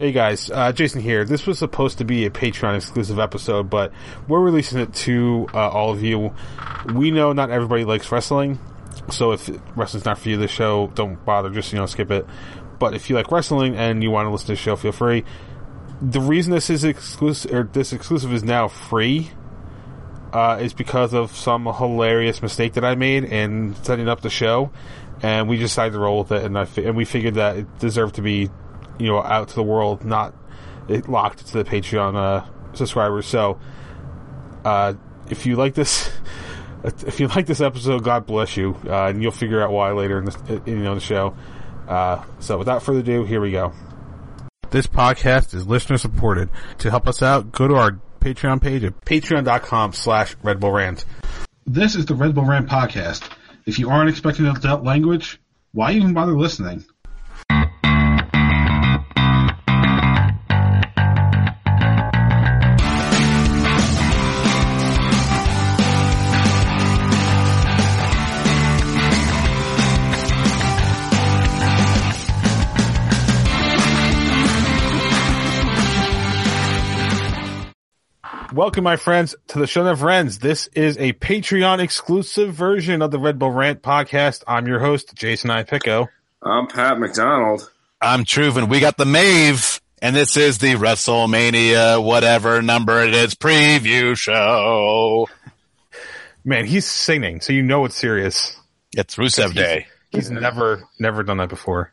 [0.00, 1.24] Hey guys, uh, Jason here.
[1.24, 3.90] This was supposed to be a Patreon exclusive episode, but
[4.28, 6.32] we're releasing it to uh, all of you.
[6.94, 8.60] We know not everybody likes wrestling,
[9.10, 11.50] so if wrestling's not for you, the show, don't bother.
[11.50, 12.24] Just you know, skip it.
[12.78, 15.24] But if you like wrestling and you want to listen to the show, feel free.
[16.00, 19.32] The reason this is exclusive, or this exclusive is now free,
[20.32, 24.70] uh, is because of some hilarious mistake that I made in setting up the show,
[25.22, 27.78] and we decided to roll with it, and I fi- and we figured that it
[27.80, 28.48] deserved to be,
[28.98, 30.34] you know, out to the world, not
[30.88, 33.26] it locked to the Patreon uh, subscribers.
[33.26, 33.58] So,
[34.64, 34.94] uh,
[35.30, 36.10] if you like this,
[36.84, 40.18] if you like this episode, God bless you, uh, and you'll figure out why later
[40.18, 41.36] in the in, you know the show.
[41.86, 43.72] Uh, so, without further ado, here we go.
[44.70, 46.50] This podcast is listener supported.
[46.78, 51.04] To help us out, go to our Patreon page at patreon.com slash Red Bull Rant.
[51.66, 53.30] This is the Red Bull Rant podcast.
[53.64, 55.40] If you aren't expecting adult language,
[55.72, 56.84] why even bother listening?
[78.58, 80.40] Welcome, my friends, to the show never Friends.
[80.40, 84.42] This is a Patreon exclusive version of the Red Bull Rant podcast.
[84.48, 85.62] I'm your host, Jason I.
[85.62, 86.08] Pico.
[86.42, 87.70] I'm Pat McDonald.
[88.00, 88.68] I'm Truven.
[88.68, 95.28] We got the Mave, and this is the WrestleMania, whatever number it is, preview show.
[96.44, 98.56] Man, he's singing, so you know it's serious.
[98.90, 99.86] It's Rusev Day.
[100.10, 101.92] He's never, never done that before.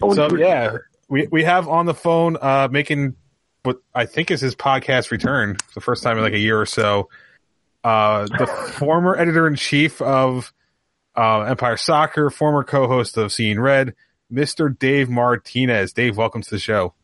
[0.00, 0.76] Oh, So yeah,
[1.08, 3.16] we we have on the phone, uh, making
[3.62, 6.60] what I think is his podcast return for the first time in like a year
[6.60, 7.08] or so.
[7.84, 8.46] Uh, the
[8.78, 10.52] former editor in chief of
[11.16, 13.94] uh, Empire Soccer, former co-host of Seeing Red,
[14.32, 14.76] Mr.
[14.76, 15.92] Dave Martinez.
[15.92, 16.94] Dave, welcome to the show.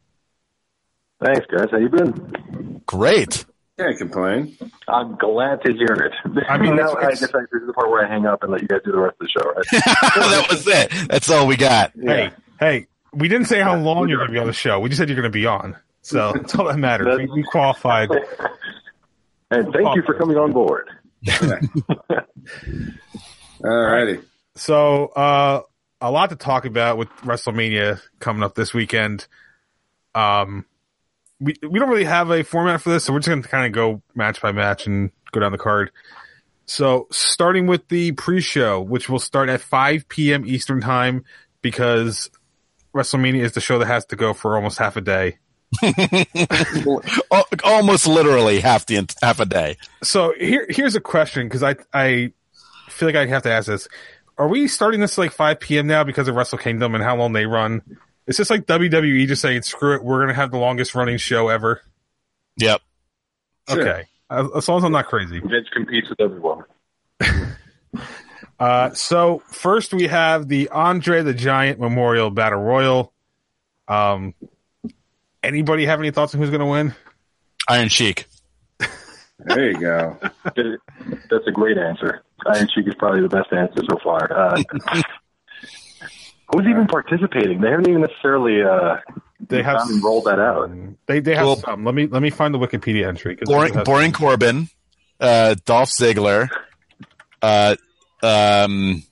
[1.23, 1.67] Thanks, guys.
[1.71, 2.83] How you been?
[2.87, 3.45] Great.
[3.79, 4.57] Can't complain.
[4.89, 6.13] I'm glad to hear it.
[6.49, 8.51] I mean, now I guess I, this is the part where I hang up and
[8.51, 9.65] let you guys do the rest of the show, right?
[9.73, 11.09] that was it.
[11.09, 11.93] That's all we got.
[12.01, 14.81] Hey, hey, we didn't say how long you're going to be on the show.
[14.81, 15.77] We just said you're going to be on.
[16.03, 17.19] So that's all that matters.
[17.19, 18.11] We, we qualified.
[19.51, 20.89] and thank you for coming on board.
[23.61, 24.25] Alrighty.
[24.55, 25.63] So, uh,
[26.01, 29.27] a lot to talk about with WrestleMania coming up this weekend.
[30.15, 30.65] Um,
[31.41, 33.67] we we don't really have a format for this, so we're just going to kind
[33.67, 35.91] of go match by match and go down the card.
[36.67, 40.45] So, starting with the pre-show, which will start at 5 p.m.
[40.47, 41.25] Eastern time,
[41.63, 42.31] because
[42.95, 45.39] WrestleMania is the show that has to go for almost half a day.
[47.33, 49.77] Al- Almost literally half the half a day.
[50.03, 52.33] So here here's a question because I I
[52.89, 53.89] feel like I have to ask this:
[54.39, 55.87] Are we starting this like 5 p.m.
[55.87, 57.83] now because of Wrestle Kingdom and how long they run?
[58.27, 60.05] Is this like WWE just saying screw it?
[60.05, 61.83] We're gonna have the longest running show ever.
[62.57, 62.81] Yep.
[63.69, 63.81] Sure.
[63.81, 65.41] Okay, as, as long as I'm not crazy.
[65.41, 66.65] Vince competes with everyone.
[68.59, 73.13] Uh, so first we have the Andre the Giant Memorial Battle Royal.
[73.87, 74.35] Um,
[75.43, 76.95] anybody have any thoughts on who's gonna win?
[77.69, 78.27] Iron Sheik.
[79.45, 80.19] There you go.
[80.45, 82.23] That's a great answer.
[82.47, 84.33] Iron Sheik is probably the best answer so far.
[84.33, 84.63] Uh,
[86.53, 87.61] who's even participating?
[87.61, 88.97] They haven't even necessarily uh,
[89.49, 90.71] They have haven't rolled that out.
[91.07, 91.85] They they have Well- some.
[91.85, 93.37] Let me let me find the Wikipedia entry.
[93.43, 94.69] Boring, Boring Corbin.
[95.21, 96.49] Uh, Dolph Ziggler.
[97.43, 97.77] Uh,
[98.23, 99.03] um,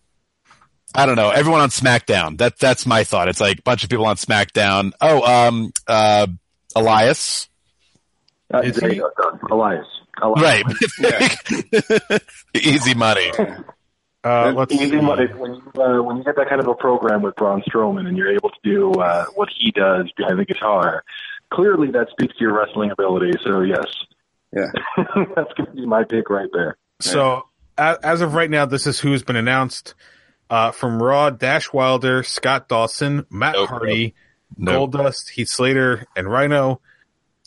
[0.97, 1.31] I don't know.
[1.31, 2.39] Everyone on SmackDown.
[2.39, 3.29] That that's my thought.
[3.29, 4.93] It's like a bunch of people on SmackDown.
[5.01, 6.27] Oh, um, uh,
[6.75, 7.49] Elias.
[8.53, 9.41] Uh, Is there he- you go, done.
[9.51, 9.87] Elias.
[10.23, 10.65] Elias.
[11.01, 12.23] Right.
[12.55, 13.31] Easy money.
[14.25, 15.01] Uh, let's Easy see.
[15.01, 15.27] money.
[15.37, 18.17] When you, uh, when you get that kind of a program with Braun Strowman and
[18.17, 21.05] you're able to do uh, what he does behind the guitar,
[21.53, 23.31] clearly that speaks to your wrestling ability.
[23.45, 23.85] So yes,
[24.53, 24.73] Yeah.
[25.37, 26.77] that's going to be my pick right there.
[27.01, 27.45] So
[27.79, 29.95] as, as of right now, this is who's been announced.
[30.49, 33.69] Uh, from Raw, Dash Wilder, Scott Dawson, Matt Nope.
[33.69, 34.15] Hardy,
[34.57, 34.93] Nope.
[34.93, 36.81] Goldust, Heath Slater, and Rhino.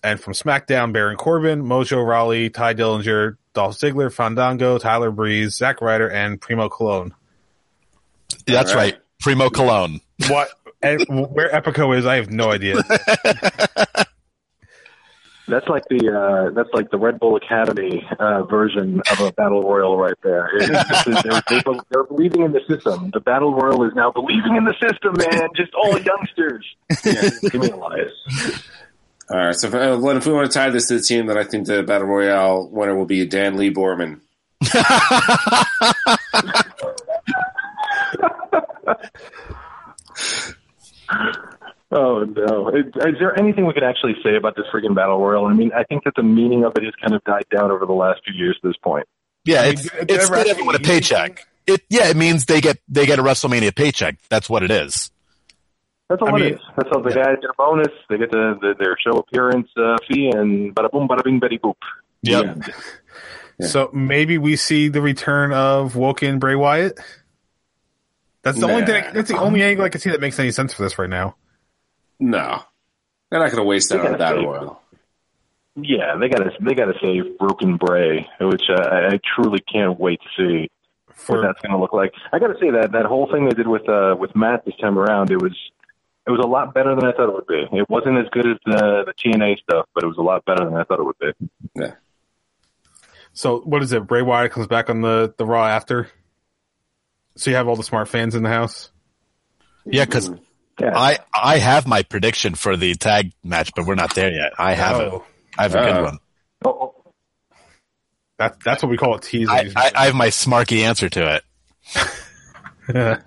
[0.03, 5.81] And from SmackDown, Baron Corbin, Mojo Rawley, Tye Dillinger, Dolph Ziggler, Fandango, Tyler Breeze, Zack
[5.81, 7.11] Ryder, and Primo Colón.
[8.45, 8.93] That's All right.
[8.93, 9.01] right.
[9.19, 10.01] Primo Colón.
[10.29, 10.49] What?
[10.81, 12.75] and where Epico is, I have no idea.
[15.49, 19.63] That's like the uh, that's like the Red Bull Academy uh, version of a battle
[19.63, 20.55] royal right there.
[20.57, 23.09] It's- they're, they're, they're believing in the system.
[23.13, 25.49] The battle royal is now believing in the system, man.
[25.55, 26.65] Just all youngsters.
[27.03, 28.11] Yeah, give me Elias.
[29.29, 29.55] All right.
[29.55, 31.43] So if, uh, what if we want to tie this to the team, then I
[31.43, 34.21] think the Battle Royale winner will be Dan Lee Borman.
[41.91, 42.69] Oh no.
[42.69, 45.45] Is, is there anything we could actually say about this friggin' battle royal?
[45.47, 47.85] I mean, I think that the meaning of it has kind of died down over
[47.85, 48.57] the last few years.
[48.63, 49.07] At this point,
[49.45, 51.47] Yeah, I mean, it's did- did it's ever get everyone a paycheck.
[51.65, 54.17] It yeah, it means they get they get a WrestleMania paycheck.
[54.29, 55.09] That's what it is.
[56.09, 56.59] that's all I it mean- is.
[56.75, 57.87] That's all the guys get a bonus.
[58.09, 61.57] They get the, the their show appearance uh, fee, and bada boom, bada bing, betty
[61.57, 61.75] boop.
[62.21, 62.57] Yep.
[63.59, 63.67] Yeah.
[63.67, 66.99] So maybe we see the return of Woken Bray Wyatt.
[68.41, 69.05] That's the only thing.
[69.13, 71.35] That's the only angle I can see that makes any sense for this right now.
[72.19, 72.61] No,
[73.29, 74.81] they're not going to waste that They on a gotta save- royal.
[75.81, 80.19] Yeah, they gotta they gotta save Broken Bray, which uh, I I truly can't wait
[80.21, 80.69] to see
[81.27, 82.11] what that's going to look like.
[82.33, 84.75] I got to say that that whole thing they did with uh, with Matt this
[84.81, 85.53] time around, it was
[86.27, 87.77] it was a lot better than I thought it would be.
[87.77, 90.65] It wasn't as good as the the TNA stuff, but it was a lot better
[90.65, 91.49] than I thought it would be.
[91.75, 91.93] Yeah.
[93.31, 94.05] so, what is it?
[94.05, 96.09] Bray Wyatt comes back on the the Raw after.
[97.37, 98.91] So you have all the smart fans in the house.
[99.85, 100.29] Yeah, because
[100.79, 104.53] Yeah, I I have my prediction for the tag match, but we're not there yet.
[104.57, 105.11] I have it.
[105.11, 105.25] Oh,
[105.57, 106.03] I have a good Uh-oh.
[106.03, 106.17] one.
[106.65, 106.95] Oh,
[108.37, 109.49] that that's what we call it teasing.
[109.49, 111.43] I, I, I have my smarky answer to it.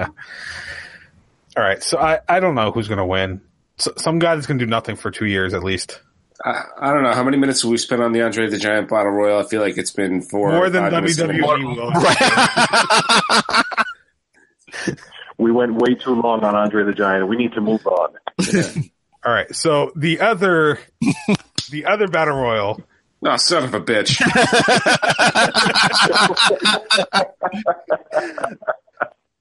[1.56, 3.42] all right, so I I don't know who's going to win.
[3.76, 6.00] So, some guy that's going to do nothing for two years at least.
[6.44, 8.88] I, I don't know how many minutes have we spent on the Andre the Giant
[8.88, 9.38] battle royal.
[9.38, 10.84] I feel like it's been four More than.
[10.84, 11.92] WWE will.
[15.42, 17.28] we went way too long on Andre the Giant.
[17.28, 18.14] We need to move on.
[19.24, 20.78] All right, so the other
[21.70, 22.80] the other battle royal
[23.24, 24.18] Oh, son of a bitch!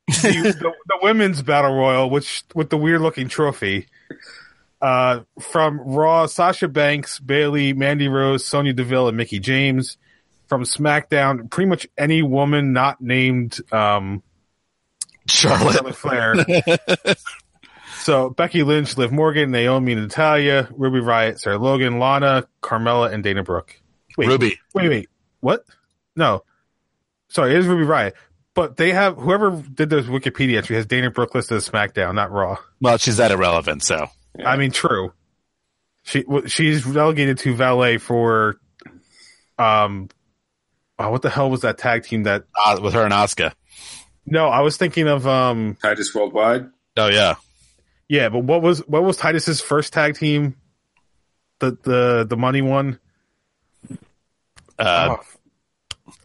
[0.07, 3.87] the, the, the women's battle royal, which with the weird looking trophy,
[4.81, 9.97] uh, from Raw, Sasha Banks, Bayley, Mandy Rose, Sonya Deville, and Mickie James.
[10.47, 14.21] From SmackDown, pretty much any woman not named um,
[15.27, 15.73] Charlotte.
[15.73, 17.15] Charlotte Flair.
[17.99, 23.43] so Becky Lynch, Liv Morgan, Naomi, Natalya, Ruby Riot, Sarah Logan, Lana, Carmella, and Dana
[23.43, 23.79] Brooke.
[24.17, 24.59] Wait, Ruby.
[24.73, 25.09] Wait, wait,
[25.39, 25.63] what?
[26.15, 26.43] No,
[27.29, 28.15] sorry, it is Ruby Riot.
[28.53, 32.31] But they have whoever did this Wikipedia entry has Dana Brooke listed as SmackDown, not
[32.31, 32.57] Raw.
[32.81, 34.07] Well, she's that irrelevant, so
[34.43, 35.13] I mean, true.
[36.03, 38.57] She w- she's relegated to valet for,
[39.57, 40.09] um,
[40.99, 42.43] oh, what the hell was that tag team that?
[42.65, 43.53] uh, with her and Asuka.
[44.25, 46.69] No, I was thinking of um, Titus Worldwide.
[46.97, 47.35] Oh yeah,
[48.07, 50.55] yeah, but what was what was Titus's first tag team?
[51.59, 52.99] The the the money one.
[54.79, 55.23] uh, Oh,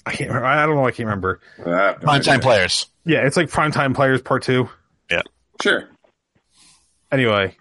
[0.04, 0.28] I can't.
[0.30, 0.46] Remember.
[0.46, 0.86] I don't know.
[0.86, 1.40] I can't remember.
[1.64, 2.86] Uh, I have no prime time players.
[3.04, 4.68] Yeah, it's like prime time Players Part Two.
[5.10, 5.22] Yeah,
[5.62, 5.88] Sure.
[7.12, 7.56] Anyway,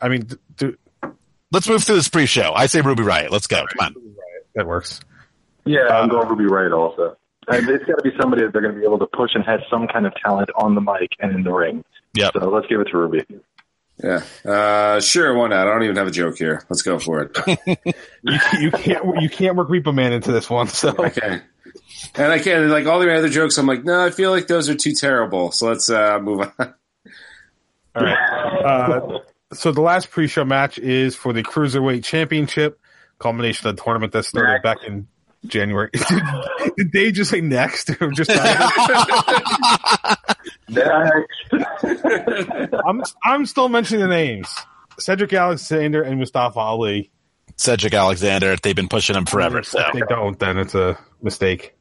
[0.00, 0.74] I mean, d- d-
[1.52, 2.52] Let's move through this pre-show.
[2.54, 3.30] I say Ruby Riot.
[3.30, 3.64] Let's go.
[3.78, 3.94] Come on.
[4.54, 5.00] that works.
[5.64, 7.16] Yeah, I'm Uh, going Ruby Riot also.
[7.48, 9.44] And it's got to be somebody that they're going to be able to push and
[9.44, 11.84] has some kind of talent on the mic and in the ring.
[12.14, 12.32] Yep.
[12.34, 13.24] So let's give it to Ruby.
[14.02, 14.22] Yeah.
[14.44, 15.34] Uh, sure.
[15.34, 15.66] Why not?
[15.66, 16.64] I don't even have a joke here.
[16.68, 17.96] Let's go for it.
[18.22, 20.66] You, you can't you can't work Reaper Man into this one.
[20.66, 21.42] So Okay.
[22.16, 23.56] And I can't like all the other jokes.
[23.58, 25.52] I'm like, no, I feel like those are too terrible.
[25.52, 26.74] So let's uh, move on.
[27.94, 28.64] All right.
[28.64, 29.18] Uh,
[29.52, 32.80] so the last pre-show match is for the Cruiserweight Championship,
[33.18, 35.06] culmination of the tournament that started back in
[35.48, 35.90] January.
[35.92, 36.22] did,
[36.76, 37.90] did they just say next?
[38.00, 38.30] Or just
[42.84, 44.54] I'm I'm still mentioning the names:
[44.98, 47.10] Cedric Alexander and Mustafa Ali.
[47.56, 48.56] Cedric Alexander.
[48.56, 49.62] They've been pushing him forever.
[49.62, 51.76] So If they don't, then it's a mistake.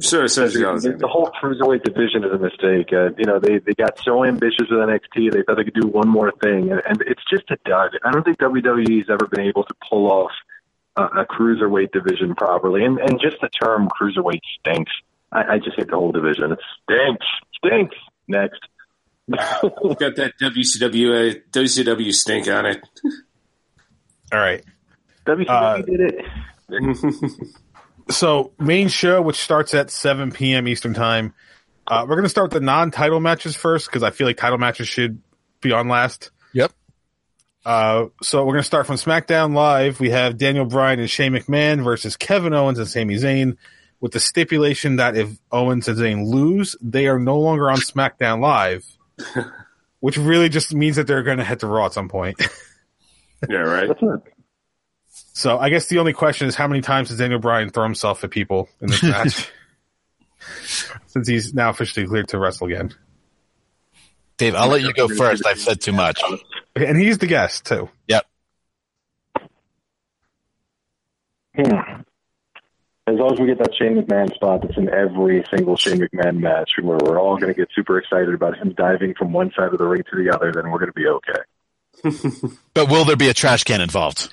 [0.00, 2.88] Sure, says The, the whole cruiserweight division is a mistake.
[2.92, 5.88] Uh, you know, they they got so ambitious with NXT, they thought they could do
[5.88, 7.98] one more thing, and, and it's just a dud.
[8.04, 10.30] I don't think WWE's ever been able to pull off
[10.96, 14.92] a, a cruiserweight division properly, and and just the term cruiserweight stinks.
[15.32, 16.52] I, I just hate the whole division.
[16.52, 17.26] It stinks,
[17.58, 17.96] stinks.
[18.28, 18.60] Next,
[19.28, 22.82] got that WCW uh, WCW stink on it.
[24.32, 24.62] All right.
[25.26, 26.24] WCW Uh, did it.
[28.10, 30.66] So main show, which starts at 7 p.m.
[30.66, 31.34] Eastern time.
[31.86, 34.58] Uh, we're going to start with the non-title matches first because I feel like title
[34.58, 35.20] matches should
[35.60, 36.30] be on last.
[36.52, 36.72] Yep.
[37.64, 40.00] Uh, so we're going to start from SmackDown Live.
[40.00, 43.56] We have Daniel Bryan and Shane McMahon versus Kevin Owens and Sami Zayn,
[44.00, 48.40] with the stipulation that if Owens and Zayn lose, they are no longer on SmackDown
[48.40, 48.86] Live,
[50.00, 52.40] which really just means that they're going to head to Raw at some point.
[53.48, 53.88] Yeah, right.
[55.14, 58.22] So I guess the only question is how many times does Daniel Bryan throw himself
[58.22, 59.50] at people in this match?
[61.06, 62.94] Since he's now officially cleared to wrestle again.
[64.36, 65.46] Dave, I'll let you go first.
[65.46, 66.20] I've said too much.
[66.76, 67.88] And he's the guest too.
[68.08, 68.26] Yep.
[71.56, 72.00] Hmm.
[73.06, 76.38] As long as we get that Shane McMahon spot that's in every single Shane McMahon
[76.38, 79.72] match, where we're all going to get super excited about him diving from one side
[79.72, 81.40] of the ring to the other, then we're going to be okay.
[82.74, 84.32] But will there be a trash can involved?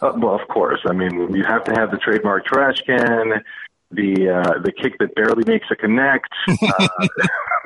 [0.00, 0.80] Uh, well, of course.
[0.86, 3.42] I mean, you have to have the trademark trash can,
[3.90, 6.88] the uh, the kick that barely makes a connect, uh,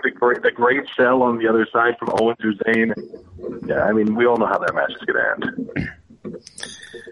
[0.03, 2.95] the great the great sell on the other side from Owens or Zayn.
[3.67, 5.91] Yeah, I mean, we all know how that match is going to end.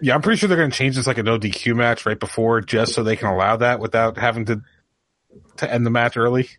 [0.01, 2.19] Yeah, I'm pretty sure they're going to change this like a no DQ match right
[2.19, 4.61] before, just so they can allow that without having to
[5.57, 6.49] to end the match early.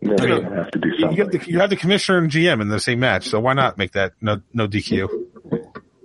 [0.00, 2.68] They're going have to do You have, the, you have the commissioner and GM in
[2.68, 5.08] the same match, so why not make that no no DQ?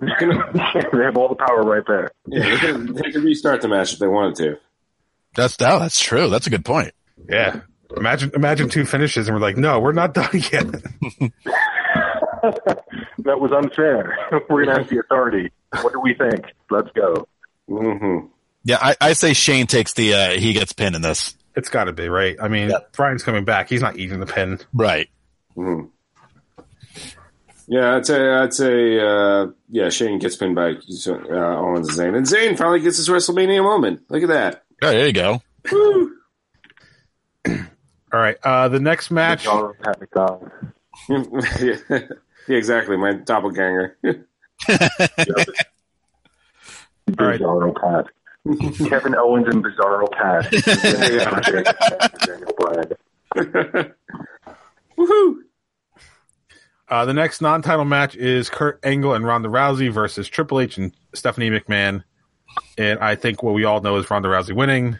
[0.00, 2.10] they have all the power right there.
[2.28, 4.58] Yeah, they could, they could restart the match if they wanted to.
[5.34, 6.28] That's oh, that's true.
[6.28, 6.92] That's a good point.
[7.28, 7.60] Yeah.
[7.96, 10.66] Imagine imagine two finishes and we're like, no, we're not done yet.
[13.24, 14.16] That was unfair.
[14.48, 15.50] We're going to ask the authority.
[15.82, 16.46] What do we think?
[16.70, 17.26] Let's go.
[17.68, 18.26] hmm
[18.62, 21.34] Yeah, I, I say Shane takes the uh, he gets pinned in this.
[21.56, 22.36] It's got to be right.
[22.40, 22.78] I mean, Yeah.
[22.92, 23.68] Bryan's coming back.
[23.68, 24.60] He's not eating the pin.
[24.72, 25.08] Right.
[25.56, 25.86] hmm
[27.66, 32.16] Yeah, I'd say, I'd say, uh, yeah, Shane gets pinned by uh, Owens and Zayn,
[32.16, 34.02] and Zayn finally gets his WrestleMania moment.
[34.08, 34.62] Look at that.
[34.80, 35.42] Oh, there you go.
[38.12, 38.18] Woo!
[38.18, 38.36] All right.
[38.42, 39.44] Uh, the next match.
[39.44, 40.50] John Pat McDonald.
[41.08, 42.00] yeah,
[42.48, 42.96] exactly.
[42.96, 43.96] My doppelganger.
[44.02, 44.24] right.
[47.08, 48.06] Bizarro Pat.
[48.88, 50.50] Kevin Owens and Bizarro Pat.
[54.98, 55.36] Woohoo!
[56.88, 60.92] Uh, the next non-title match is Kurt Angle and Ronda Rousey versus Triple H and
[61.14, 62.02] Stephanie McMahon.
[62.78, 64.98] And I think what we all know is Ronda Rousey winning.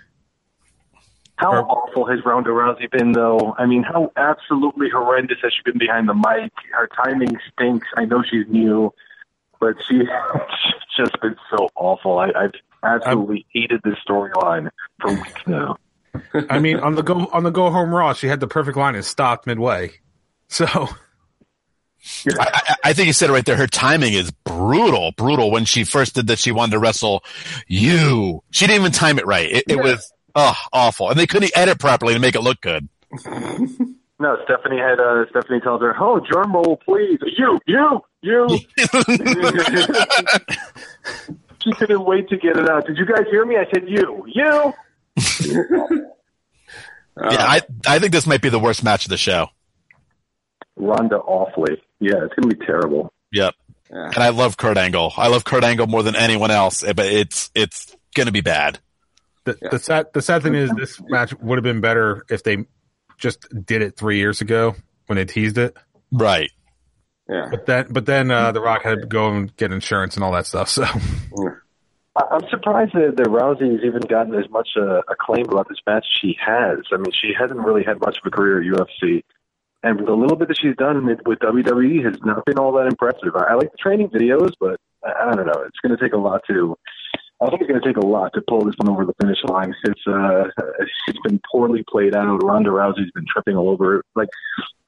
[1.38, 3.54] How Or- awful has Ronda Rousey been, though?
[3.58, 6.52] I mean, how absolutely horrendous has she been behind the mic?
[6.72, 7.86] Her timing stinks.
[7.96, 8.92] I know she's new,
[9.60, 10.00] but she,
[10.62, 12.18] she's just been so awful.
[12.18, 12.52] I, I've
[12.82, 15.76] absolutely hated this storyline for weeks now.
[16.50, 18.96] I mean, on the go on the go home Raw, she had the perfect line
[18.96, 19.92] and stopped midway.
[20.48, 20.88] So I,
[22.38, 23.56] I, I think you said it right there.
[23.56, 25.50] Her timing is brutal, brutal.
[25.50, 27.22] When she first did that, she wanted to wrestle
[27.66, 28.42] you.
[28.50, 29.50] She didn't even time it right.
[29.50, 32.88] It, it was oh awful, and they couldn't edit properly to make it look good.
[34.20, 37.20] No, Stephanie had uh, Stephanie tells her, "Oh, drum roll, please.
[37.36, 38.48] You, you, you."
[41.62, 42.84] she couldn't wait to get it out.
[42.84, 43.56] Did you guys hear me?
[43.56, 44.74] I said, "You, you."
[47.30, 49.50] yeah, I I think this might be the worst match of the show.
[50.74, 51.80] Ronda awfully.
[52.00, 53.12] Yeah, it's gonna be terrible.
[53.30, 53.54] Yep.
[53.90, 54.04] Yeah.
[54.06, 55.12] And I love Kurt Angle.
[55.16, 58.80] I love Kurt Angle more than anyone else, but it's it's gonna be bad.
[59.54, 62.66] The, the sad the sad thing is this match would have been better if they
[63.18, 64.74] just did it three years ago
[65.06, 65.76] when they teased it.
[66.12, 66.50] Right.
[67.28, 67.48] Yeah.
[67.50, 70.32] But then but then uh, the Rock had to go and get insurance and all
[70.32, 70.68] that stuff.
[70.68, 75.68] So I- I'm surprised that, that Rousey has even gotten as much uh, acclaim about
[75.68, 76.78] this match as she has.
[76.92, 79.22] I mean, she hasn't really had much of a career at UFC,
[79.84, 82.86] and the little bit that she's done with, with WWE has not been all that
[82.86, 83.36] impressive.
[83.36, 85.62] I, I like the training videos, but I, I don't know.
[85.66, 86.76] It's going to take a lot to.
[87.40, 89.38] I think it's going to take a lot to pull this one over the finish
[89.44, 89.72] line.
[89.84, 90.44] It's uh,
[91.06, 92.42] it's been poorly played out.
[92.42, 94.02] Ronda Rousey's been tripping all over.
[94.16, 94.28] Like,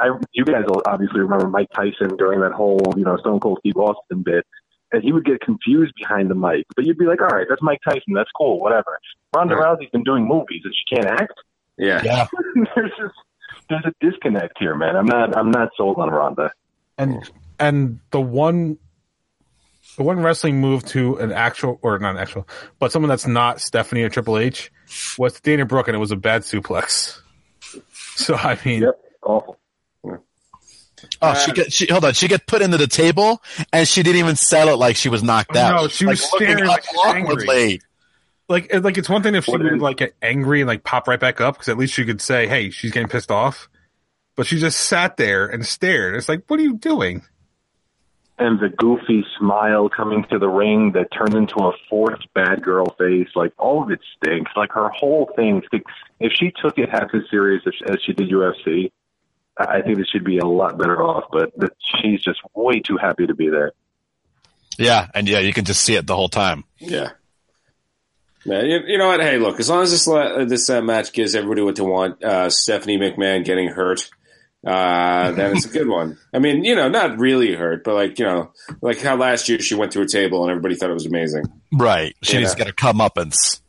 [0.00, 3.59] I, you guys will obviously remember Mike Tyson during that whole, you know, Stone Cold
[3.61, 4.45] Steve Austin bit
[4.92, 6.66] and he would get confused behind the mic.
[6.75, 8.14] But you'd be like, all right, that's Mike Tyson.
[8.14, 8.99] That's cool, whatever.
[9.35, 9.78] Ronda Right.
[9.78, 11.35] Rousey's been doing movies and she can't act.
[11.78, 12.02] Yeah.
[12.04, 12.26] Yeah.
[12.75, 13.14] there's just
[13.69, 14.97] there's a disconnect here, man.
[14.97, 16.50] I'm not I'm not sold on Ronda.
[16.99, 18.78] and and the one the
[19.97, 22.47] one wrestling move to an actual or not an actual,
[22.78, 24.70] but someone that's not Stephanie or Triple H
[25.18, 27.18] was Dana Brooke, and it was a bad suplex.
[28.16, 29.56] So I mean, Yep, awful.
[31.23, 32.12] Oh, she get she hold on.
[32.12, 33.42] She get put into the table,
[33.73, 35.75] and she didn't even sell it like she was knocked out.
[35.82, 36.85] No, she was looking staring up like
[37.16, 37.23] angry.
[37.23, 37.80] awkwardly.
[38.49, 40.85] like like it's one thing if she What would is- like get angry and like
[40.85, 43.68] pop right back up because at least you could say, "Hey, she's getting pissed off,"
[44.37, 46.16] but she just sat there and stared.
[46.16, 47.23] It's like, what are you doing?
[48.40, 52.87] And the goofy smile coming to the ring that turned into a forced bad girl
[52.99, 54.50] face, like all of it stinks.
[54.56, 55.92] Like her whole thing stinks.
[56.18, 58.92] If she took it half as serious as, as she did UFC,
[59.59, 61.25] I I think that she'd be a lot better off.
[61.30, 63.73] But that she's just way too happy to be there.
[64.78, 66.64] Yeah, and yeah, you can just see it the whole time.
[66.78, 67.11] Yeah.
[68.47, 69.20] Man, you, you know what?
[69.20, 72.25] Hey, look, as long as this uh, this uh, match gives everybody what they want,
[72.25, 74.09] uh, Stephanie McMahon getting hurt,
[74.66, 76.18] uh, then it's a good one.
[76.34, 78.52] I mean, you know, not really hurt, but like, you know,
[78.82, 81.44] like how last year she went to a table and everybody thought it was amazing.
[81.72, 82.14] Right.
[82.22, 82.40] She Yeah.
[82.40, 83.60] needs to get her comeuppance.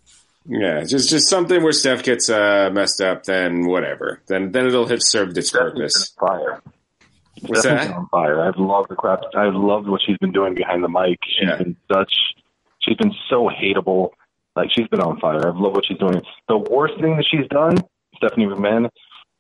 [0.48, 4.22] Yeah, just just something where Steph gets uh, messed up, then whatever.
[4.28, 5.94] Then then it'll have served its purpose.
[5.94, 6.62] Stephanie's been on fire.
[7.44, 7.96] What's Stephanie's that?
[7.96, 8.42] on fire.
[8.42, 9.20] I've loved the crap.
[9.36, 11.20] I've loved what she's been doing behind the mic.
[11.26, 11.58] She's Yeah.
[11.58, 12.12] been such.
[12.80, 14.10] She's been so hateable.
[14.56, 15.48] Like she's been on fire.
[15.48, 16.22] I've loved what she's doing.
[16.50, 17.78] The worst thing that she's done,
[18.18, 18.90] Stephanie McMahon,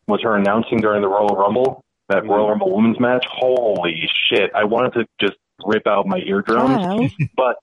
[0.07, 1.83] was her announcing during the Royal Rumble.
[2.09, 3.25] that Royal Rumble Women's match.
[3.29, 4.51] Holy shit!
[4.55, 7.09] I wanted to just rip out my eardrums, Trial.
[7.35, 7.55] but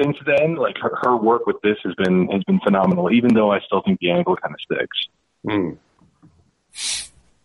[0.00, 3.12] since then, like her, her work with this has been has been phenomenal.
[3.12, 4.98] Even though I still think the angle kind of sticks.
[5.46, 5.76] Mm.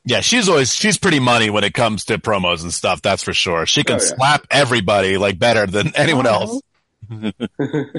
[0.05, 3.01] Yeah, she's always she's pretty money when it comes to promos and stuff.
[3.01, 3.65] That's for sure.
[3.65, 4.15] She can Oh, yeah.
[4.15, 6.61] slap everybody like better than anyone Trial.
[7.09, 7.33] else.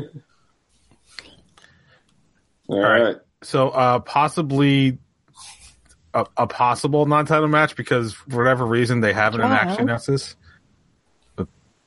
[2.69, 3.17] All right.
[3.43, 4.99] So uh, possibly
[6.21, 9.53] a, a possible non-title match because for whatever reason they haven't Trial.
[9.53, 10.37] actually announced this.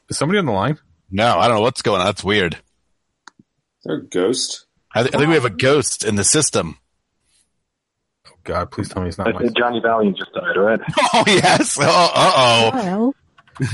[0.10, 0.78] Is somebody on the line?
[1.10, 2.06] No, I don't know what's going on.
[2.08, 2.56] That's weird.
[2.56, 2.62] Is
[3.86, 4.66] there a ghost?
[4.94, 6.78] I, th- I think we have a ghost in the system.
[8.28, 9.48] Oh God, please tell me it's not I my.
[9.58, 10.80] Johnny Valiant just died, right?
[11.14, 11.78] Oh yes.
[11.80, 12.72] Oh, uh oh.
[12.72, 13.16] Trial.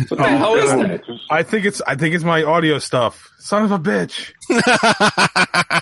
[0.09, 1.03] What the hell is that?
[1.29, 3.29] I think it's I think it's my audio stuff.
[3.39, 4.33] Son of a bitch.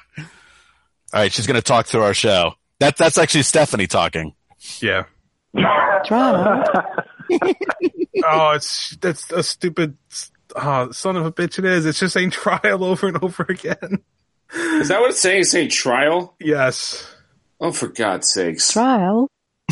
[1.14, 2.54] All right, she's gonna talk through our show.
[2.80, 4.34] That that's actually Stephanie talking.
[4.82, 5.06] Yeah.
[6.06, 6.64] Trial.
[8.24, 9.98] Oh, it's that's a stupid.
[10.56, 11.60] Oh, son of a bitch!
[11.60, 11.86] It is.
[11.86, 14.04] It's just saying trial over and over again.
[14.54, 15.42] Is that what it's saying?
[15.42, 16.36] It's saying trial?
[16.40, 17.14] Yes.
[17.60, 18.72] Oh, for God's sakes.
[18.72, 19.30] Trial.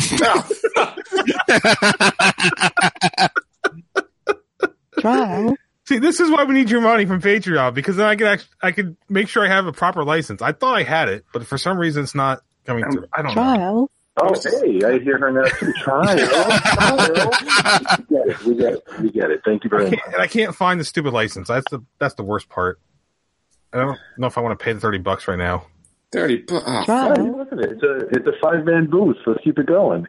[5.00, 5.56] Trial.
[5.86, 8.50] See, this is why we need your money from Patreon because then I can actually,
[8.62, 10.40] I can make sure I have a proper license.
[10.42, 13.06] I thought I had it, but for some reason it's not coming through.
[13.12, 13.88] I don't know.
[14.18, 14.32] Trial.
[14.36, 15.72] Oh, hey, I hear her now too.
[15.82, 16.18] Trial.
[16.18, 17.30] Trial.
[17.98, 18.44] We get it.
[18.44, 18.82] We get it.
[19.00, 19.40] We get it.
[19.44, 20.00] Thank you I very much.
[20.06, 21.48] and I can't find the stupid license.
[21.48, 22.78] That's the that's the worst part.
[23.72, 25.66] I don't know if I want to pay the thirty bucks right now.
[26.12, 27.36] 30 bu- oh, Hey, Trial.
[27.38, 27.72] look at it.
[27.72, 29.16] It's a it's a five man booth.
[29.26, 30.06] Let's keep it going.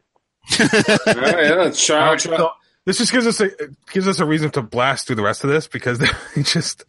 [0.59, 2.51] all right, yeah, trial, Alright, so
[2.85, 3.49] this just gives us a
[3.91, 6.11] gives us a reason to blast through the rest of this because it
[6.43, 6.85] just.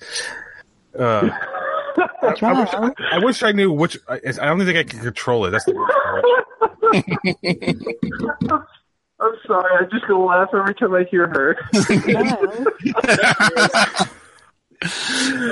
[0.98, 1.30] Uh,
[1.96, 2.94] I, wish, Trial.
[3.12, 3.98] I wish I knew which.
[4.08, 5.50] I, I don't think I can control it.
[5.50, 6.24] That's the worst part.
[9.18, 9.72] I'm sorry.
[9.78, 11.56] I just go laugh every time I hear her.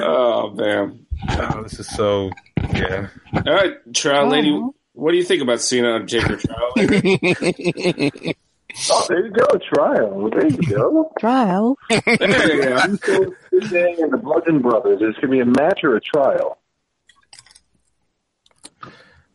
[0.07, 1.07] Oh, man.
[1.31, 2.31] Oh, this is so.
[2.75, 3.09] Yeah.
[3.35, 4.51] All right, trial lady.
[4.51, 4.75] Oh.
[4.93, 6.73] What do you think about Cena or trial?
[8.75, 8.89] lady?
[8.91, 9.47] Oh, there you go.
[9.73, 10.31] Trial.
[10.31, 11.13] There you go.
[11.19, 11.77] Trial.
[11.89, 12.97] there you go.
[12.97, 13.35] So,
[13.67, 15.01] Sting and the Bludgeon Brothers.
[15.01, 16.59] Is it going to be a match or a trial?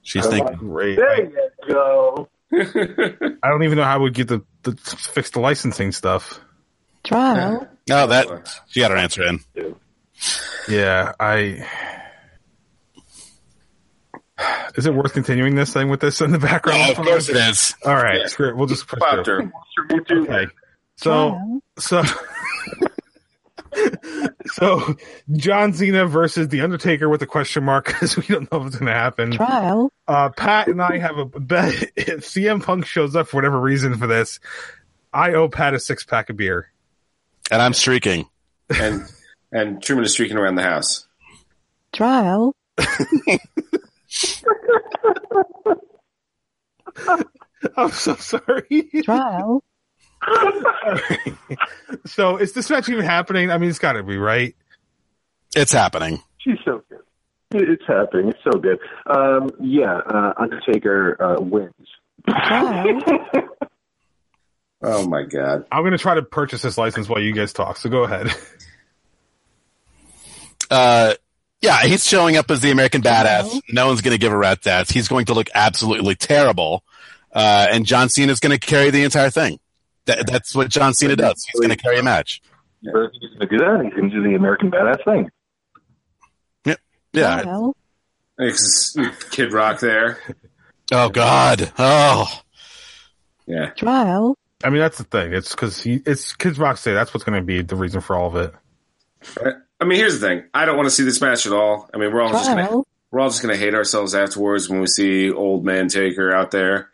[0.01, 0.57] She's thinking.
[0.57, 0.97] Great.
[0.97, 2.29] There you go.
[2.51, 6.39] I don't even know how we'd get the, the fix the licensing stuff.
[7.03, 7.67] Trial.
[7.87, 9.39] No, that she got her answer in.
[10.67, 11.65] Yeah, I.
[14.75, 16.81] Is it worth continuing this thing with this in the background?
[16.87, 17.75] Oh, of course it is.
[17.85, 18.27] All right, Yeah.
[18.27, 18.55] screw it.
[18.55, 19.51] We'll just push Clapped through.
[19.91, 20.47] Okay.
[20.97, 22.03] So, so,
[24.45, 24.95] so,
[25.31, 28.87] John Cena versus The Undertaker with a question mark because we don't know what's going
[28.87, 29.31] to happen.
[29.31, 29.91] Trial.
[30.07, 31.73] Uh, Pat and I have a bet.
[31.95, 34.39] If CM Punk shows up for whatever reason for this,
[35.13, 36.71] I owe Pat a six pack of beer.
[37.51, 38.27] And I'm streaking.
[38.69, 39.03] And
[39.51, 41.07] and Truman is streaking around the house.
[41.91, 42.55] Trial.
[47.75, 48.89] I'm so sorry.
[49.03, 49.63] Trial.
[52.05, 53.51] so, is this match even happening?
[53.51, 54.55] I mean, it's got to be right.
[55.55, 56.21] It's happening.
[56.39, 56.99] She's so good.
[57.51, 58.29] It's happening.
[58.29, 58.79] It's so good.
[59.07, 61.73] Um, yeah, uh, Undertaker uh, wins.
[64.81, 65.65] Oh my God.
[65.71, 67.77] I'm going to try to purchase this license while you guys talk.
[67.77, 68.31] So go ahead.
[70.71, 71.15] Uh,
[71.61, 73.61] yeah, he's showing up as the American badass.
[73.69, 74.89] No one's going to give a rat's ass.
[74.89, 76.83] He's going to look absolutely terrible.
[77.33, 79.59] Uh, and John Cena is going to carry the entire thing.
[80.05, 81.45] That, that's what John Cena does.
[81.51, 82.41] He's going to carry a match.
[82.81, 83.81] But he's going to do that.
[83.83, 85.29] He's going to do the American Badass thing.
[87.13, 87.41] Yeah.
[87.41, 87.75] Trial.
[88.37, 88.95] It's
[89.31, 90.19] Kid Rock there.
[90.91, 91.71] Oh God.
[91.77, 92.27] Oh.
[93.45, 93.71] Yeah.
[93.71, 94.37] Trial.
[94.63, 95.33] I mean, that's the thing.
[95.33, 96.93] It's because he, it's Kid Rock Say.
[96.93, 98.53] That's what's going to be the reason for all of it.
[99.79, 100.43] I mean, here's the thing.
[100.53, 101.89] I don't want to see this match at all.
[101.93, 104.87] I mean, we're all just gonna we're all just gonna hate ourselves afterwards when we
[104.87, 106.89] see old man Taker out there.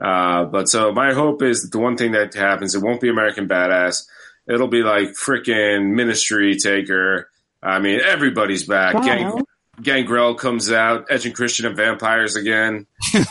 [0.00, 3.08] Uh, but so my hope is that the one thing that happens, it won't be
[3.08, 4.06] American Badass.
[4.48, 7.28] It'll be like freaking Ministry Taker.
[7.62, 8.94] I mean, everybody's back.
[9.04, 9.44] Gang,
[9.80, 12.86] Gangrel comes out, Edge and Christian and vampires again.
[13.12, 13.24] Give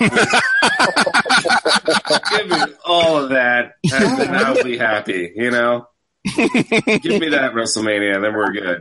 [2.48, 5.34] me all of that, and then I'll be happy.
[5.36, 5.88] You know,
[6.25, 8.79] give me that WrestleMania, and then we're good.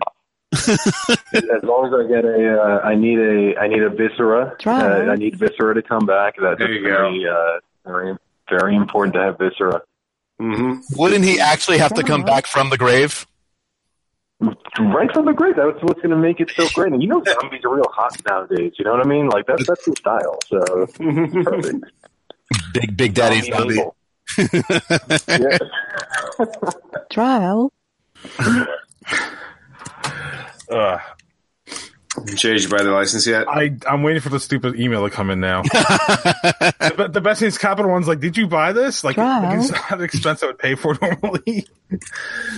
[0.53, 4.57] As long as I get a, uh, I need a, I need a Viscera.
[4.59, 5.09] Trial.
[5.09, 6.37] Uh, I need Viscera to come back.
[6.37, 6.88] That, There that's you go.
[6.88, 8.16] very, uh, very,
[8.48, 9.83] very important to have Viscera.
[10.38, 13.26] hmm Wouldn't he actually have to come back from the grave?
[14.40, 15.57] Right from the grave.
[15.57, 16.92] That's what's going to make it so great.
[16.92, 18.72] And you know, zombies are real hot nowadays.
[18.79, 19.29] You know what I mean?
[19.29, 20.38] Like that's that's the style.
[20.48, 20.87] So
[21.44, 21.85] perfect.
[22.72, 23.74] Big Big Daddy Zombie zombie.
[23.79, 23.96] angle.
[23.96, 24.00] Yeah.
[27.11, 27.73] Trial.
[28.38, 28.69] Ugh.
[30.71, 30.99] Uh,
[32.35, 33.49] Jay, did you buy the license yet?
[33.49, 35.62] I I'm waiting for the stupid email to come in now.
[35.62, 39.05] the, the best thing is Capital One's like, did you buy this?
[39.05, 39.61] Like, Trial.
[39.61, 41.66] it's not an expense I would pay for normally.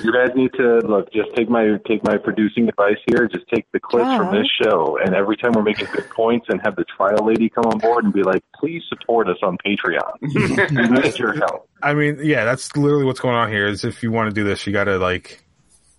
[0.03, 1.13] You guys need to look.
[1.13, 3.29] Just take my take my producing advice here.
[3.29, 6.61] Just take the clips from this show, and every time we're making good points, and
[6.65, 10.13] have the trial lady come on board and be like, "Please support us on Patreon.
[10.23, 13.67] we need your help." I mean, yeah, that's literally what's going on here.
[13.67, 15.43] Is if you want to do this, you got to like,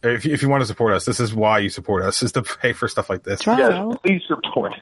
[0.03, 2.31] if you, if you want to support us, this is why you support us, is
[2.33, 3.41] to pay for stuff like this.
[3.41, 3.89] Trial.
[3.91, 4.73] Yes, please support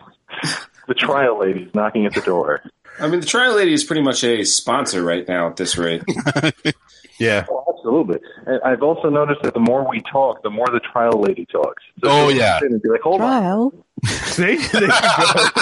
[0.88, 2.62] the trial ladies knocking at the door.
[3.00, 6.04] I mean, the Trial Lady is pretty much a sponsor right now at this rate.
[7.20, 8.18] Yeah, Oh, absolutely.
[8.66, 11.84] I've also noticed that the more we talk, the more the trial lady talks.
[12.04, 12.58] So Oh, yeah.
[12.62, 13.84] And be like, hold on.
[14.08, 15.62] See, there you go.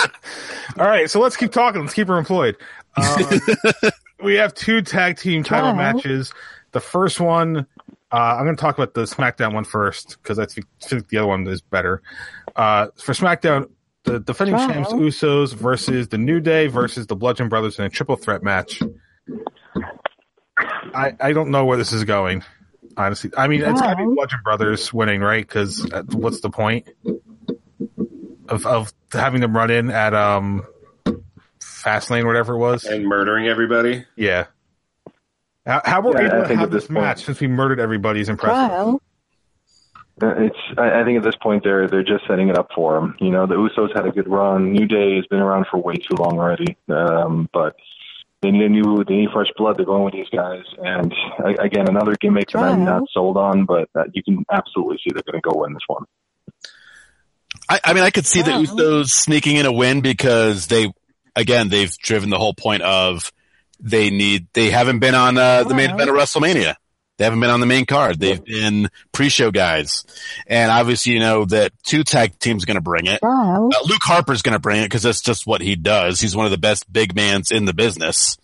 [0.77, 1.81] All right, so let's keep talking.
[1.81, 2.55] Let's keep her employed.
[2.95, 3.25] Um,
[4.23, 5.93] we have two tag team title Trial.
[5.95, 6.31] matches.
[6.71, 7.67] The first one,
[8.11, 11.17] uh, I'm going to talk about the SmackDown one first because I think, think the
[11.17, 12.01] other one is better.
[12.55, 13.69] Uh, for SmackDown,
[14.03, 14.69] the defending Trial.
[14.69, 18.81] champs Usos versus the New Day versus the Bludgeon Brothers in a triple threat match.
[20.93, 22.43] I I don't know where this is going.
[22.97, 25.45] Honestly, I mean, it's got to be Bludgeon Brothers winning, right?
[25.45, 26.87] Because what's the point
[28.47, 30.65] of of having them run in at um
[31.61, 32.85] Fastlane, whatever it was?
[32.85, 34.05] and murdering everybody.
[34.15, 34.47] Yeah.
[35.65, 37.25] How, how were we Yeah, I able to think have at this this match point-
[37.25, 38.69] since we murdered everybody's impressive?
[38.69, 39.01] Trial.
[40.21, 40.57] Uh, It's.
[40.77, 43.15] I I think at this point they're they're just setting it up for them.
[43.19, 44.73] You know, the Usos had a good run.
[44.73, 46.75] New Day has been around for way too long already.
[46.89, 47.75] Um, but
[48.41, 49.77] they need a new, they need fresh blood.
[49.77, 53.65] They're going with these guys, and uh, again, another gimmick that I'm not sold on.
[53.65, 56.03] But uh, you can absolutely see they're going to go win this one.
[57.69, 60.91] I, I mean, I could see the Usos sneaking in a win because they,
[61.35, 63.31] again, they've driven the whole point of
[63.79, 65.95] they need, they haven't been on uh, the main Wow.
[65.95, 66.75] event of WrestleMania.
[67.17, 68.17] They haven't been on the main card.
[68.17, 70.05] They've been pre-show guys.
[70.47, 73.19] And obviously, you know, that two tag teams going to bring it.
[73.19, 73.69] Trial.
[73.75, 76.21] Uh, Luke Harper's going to bring it because that's just what he does.
[76.21, 78.37] He's one of the best big mans in the business.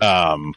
[0.00, 0.54] Um,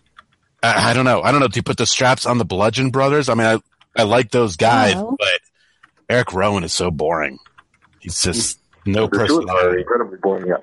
[0.62, 1.22] I, I don't know.
[1.24, 1.48] I don't know.
[1.48, 3.30] Do you put the straps on the Bludgeon Brothers?
[3.30, 3.60] I mean, I,
[4.00, 5.15] I like those guys, Wow.
[5.17, 5.39] but
[6.08, 7.39] Eric Rowan is so boring.
[8.00, 9.80] He's just no The two are personality.
[9.82, 10.54] incredibly boring.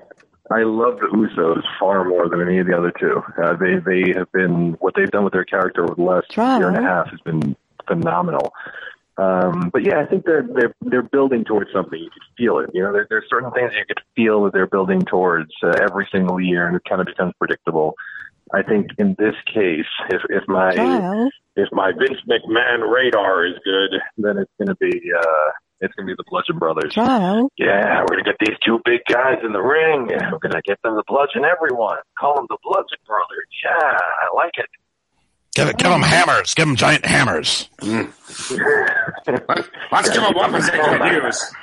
[0.51, 3.21] I love the Usos far more than any of the other two.
[3.41, 6.69] Uh, they they have been what they've done with their character over the last year
[6.69, 7.55] and a half has been
[7.85, 8.53] phenomenal.
[9.17, 11.99] Um, but yeah, I think they're they're they're building towards something.
[11.99, 12.69] You could feel it.
[12.73, 16.07] You know, there, there's certain things you could feel that they're building towards uh, every
[16.11, 17.95] single year, and it kind of becomes predictable.
[18.53, 21.29] I think in this case, if if my Trial.
[21.55, 26.07] if my Vince McMahon radar is good, then it's going to be uh, it's going
[26.07, 26.93] to be the Bludgeon Brothers.
[26.93, 27.49] Trial.
[27.57, 30.11] Yeah, we're gonna get these two big guys in the ring.
[30.11, 31.97] and We're gonna get them to bludgeon everyone.
[32.19, 33.47] Call them the Bludgeon Brothers.
[33.63, 34.65] Yeah, I like it.
[35.55, 36.53] Give, it, give them hammers.
[36.53, 37.69] Give them giant hammers.
[37.81, 41.53] Let's give them weapons they can use.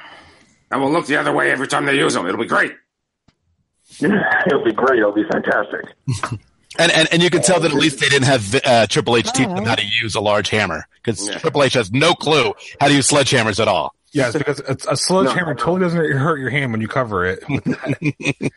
[0.71, 2.27] And we'll look the other way every time they use them.
[2.27, 2.73] It'll be great.
[4.01, 4.99] It'll be great.
[4.99, 6.41] It'll be fantastic.
[6.77, 9.31] And, and, and you can tell that at least they didn't have uh, Triple H
[9.33, 11.39] teach them how to use a large hammer because Yeah.
[11.39, 13.95] Triple H has no clue how to use sledgehammers at all.
[14.15, 17.43] Yes, because it's a sledgehammer totally doesn't hurt your hand when you cover it.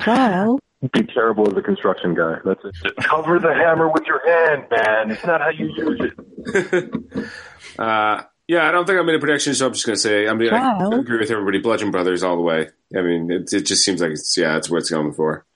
[0.00, 0.58] Trial.
[0.92, 2.38] Be terrible as a construction guy.
[2.44, 2.74] That's it.
[3.04, 5.12] Cover the hammer with your hand, man.
[5.12, 6.12] It's not how you use
[6.54, 7.28] it.
[7.78, 10.28] Uh, yeah, I don't think I'm in a prediction, so I'm just going to say
[10.28, 10.90] I mean I Wow.
[10.90, 11.58] agree with everybody.
[11.58, 12.68] Bludgeon Brothers all the way.
[12.94, 15.46] I mean, it, it just seems like it's yeah, it's what it's going for.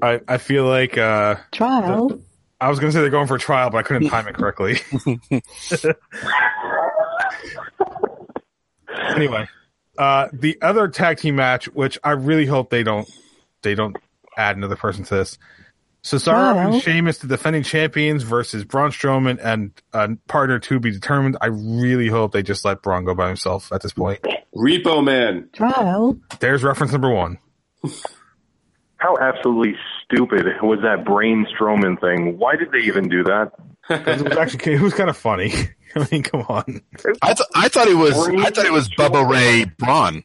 [0.00, 2.22] I, I feel like uh, Trial.
[2.58, 4.78] I was going to say they're going for trial, but I couldn't time it correctly.
[9.14, 9.46] anyway,
[9.98, 13.08] uh, the other tag team match, which I really hope they don't
[13.62, 13.96] they don't
[14.36, 15.38] add another person to this.
[16.04, 16.72] Cesaro Wow.
[16.72, 21.36] and Sheamus, the defending champions, versus Braun Strowman and a partner to be determined.
[21.40, 24.20] I really hope they just let Braun go by himself at this point.
[24.54, 25.48] Repo Man.
[25.52, 26.16] Trial.
[26.38, 27.38] There's reference number one.
[28.98, 32.38] How absolutely stupid was that Brain Strowman thing?
[32.38, 33.50] Why did they even do that?
[33.88, 35.52] 'Cause It was actually it was kind of funny.
[35.96, 36.82] I mean, come on.
[37.22, 40.24] I, th- I thought it was I thought it was Bubba Ray Braun.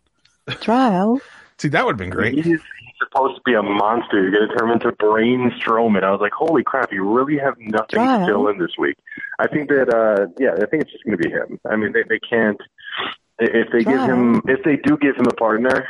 [0.60, 1.22] Trial.
[1.60, 2.34] See, that would have been great.
[2.36, 2.60] He's, he's
[3.00, 4.22] supposed to be a monster.
[4.22, 6.04] You're going to turn him into Brain Strowman.
[6.04, 8.20] I was like, holy crap, you really have nothing Wow.
[8.20, 8.96] to fill in this week.
[9.40, 11.60] I think that, uh, yeah, I think it's just going to be him.
[11.70, 12.60] I mean, they, they can't,
[13.40, 15.88] if they give him, if they do give him a partner,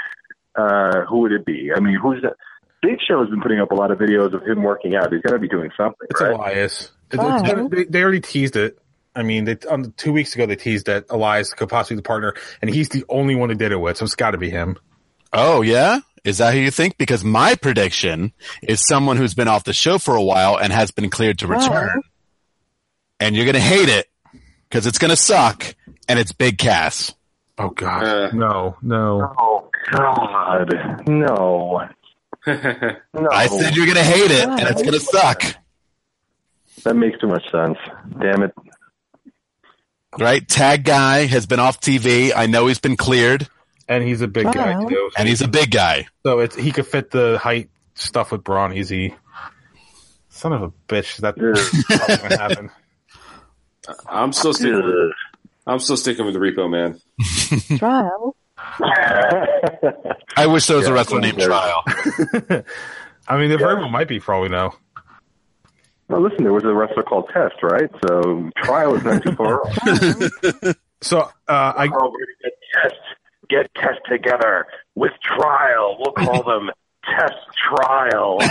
[0.56, 1.72] uh, who would it be?
[1.76, 2.34] I mean, who's that?
[2.82, 5.12] Big Show has been putting up a lot of videos of him working out.
[5.14, 6.34] He's got to be doing something, It's right?
[6.34, 6.92] Elias.
[7.12, 7.68] It- Wow.
[7.70, 8.78] they, they already teased it.
[9.16, 12.08] I mean, they, um, two weeks ago they teased that Elias could possibly be the
[12.08, 14.50] partner, and he's the only one who did it with, so it's got to be
[14.50, 14.78] him.
[15.34, 16.98] Oh yeah, is that who you think?
[16.98, 20.92] Because my prediction is someone who's been off the show for a while and has
[20.92, 22.02] been cleared to return, Trial.
[23.20, 24.08] and you're gonna hate it
[24.70, 25.76] because it's gonna suck,
[26.08, 27.14] and it's Big Cass.
[27.58, 28.32] Oh God, Uh.
[28.34, 29.34] no, no.
[29.38, 30.74] Oh God,
[31.08, 31.88] no,
[32.48, 33.30] no.
[33.30, 35.44] I said you're gonna hate it, and it's gonna suck.
[36.84, 37.78] That makes too much sense.
[38.20, 38.54] Damn it.
[40.20, 40.46] Right?
[40.48, 42.32] Tag guy has been off TV.
[42.36, 43.48] I know he's been cleared,
[43.88, 45.10] And he's a big guy too.
[45.18, 46.08] and he's a big guy.
[46.24, 49.16] So it's he could fit the height stuff with Braun easy.
[50.30, 52.70] Son of a bitch, that's probably gonna happen.
[54.10, 54.76] I'm still sticking.
[54.84, 55.12] With,
[55.68, 57.00] I'm still sticking with the Repo Man.
[57.78, 58.36] Trial.
[60.38, 61.84] I wish there was a Yeah, wrestler named there- Trial.
[63.28, 64.74] I mean, the very well might be for all we know.
[66.12, 67.90] Well, listen, there was a wrestler called Test, right?
[68.08, 70.76] So trial is not too far off.
[71.04, 72.96] So uh, I Oh, we're gonna get Test,
[73.50, 75.98] get Test together with Trial.
[75.98, 76.70] We'll call them
[77.04, 77.34] Test
[77.68, 78.38] Trial.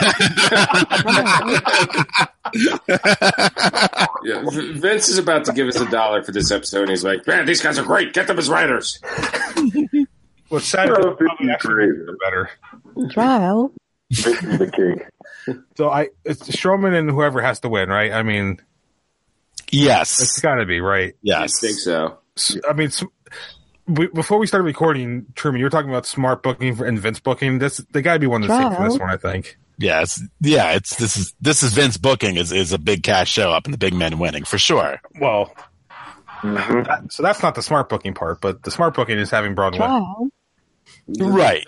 [4.23, 7.27] Yeah, Vince is about to give us a dollar for this episode, and he's like,
[7.27, 8.13] "Man, these guys are great.
[8.13, 8.99] Get them as writers."
[10.49, 11.87] what's sad is Oh, they'll probably this actually
[12.23, 12.51] better.
[13.11, 13.73] Trial.
[14.11, 15.01] this is the king.
[15.77, 18.13] So I it's Strowman and whoever has to win, right?
[18.13, 18.61] I mean,
[19.71, 21.15] yes, it's got to be right.
[21.23, 21.63] Yes.
[21.63, 22.19] I think so.
[22.69, 22.91] I mean,
[23.87, 27.21] we, before we started recording, Truman, you were talking about smart booking for, and Vince
[27.21, 27.59] booking.
[27.59, 29.59] This they got to be one of the same for this one, I think.
[29.79, 30.23] Yes.
[30.41, 30.73] Yeah.
[30.73, 33.73] It's this is this is Vince booking is is a Big Cass show up and
[33.75, 35.01] the big men winning for sure.
[35.21, 35.53] Well,
[36.43, 36.87] Mhm.
[36.87, 39.73] that, so that's not the smart booking part, but the smart booking is having Braun
[39.79, 40.31] win.
[41.33, 41.67] Right.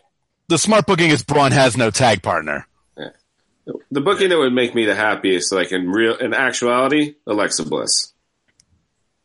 [0.49, 2.67] The smart booking is Braun has no tag partner.
[3.91, 8.13] The booking that would make me the happiest, like in real, in actuality, Alexa Bliss.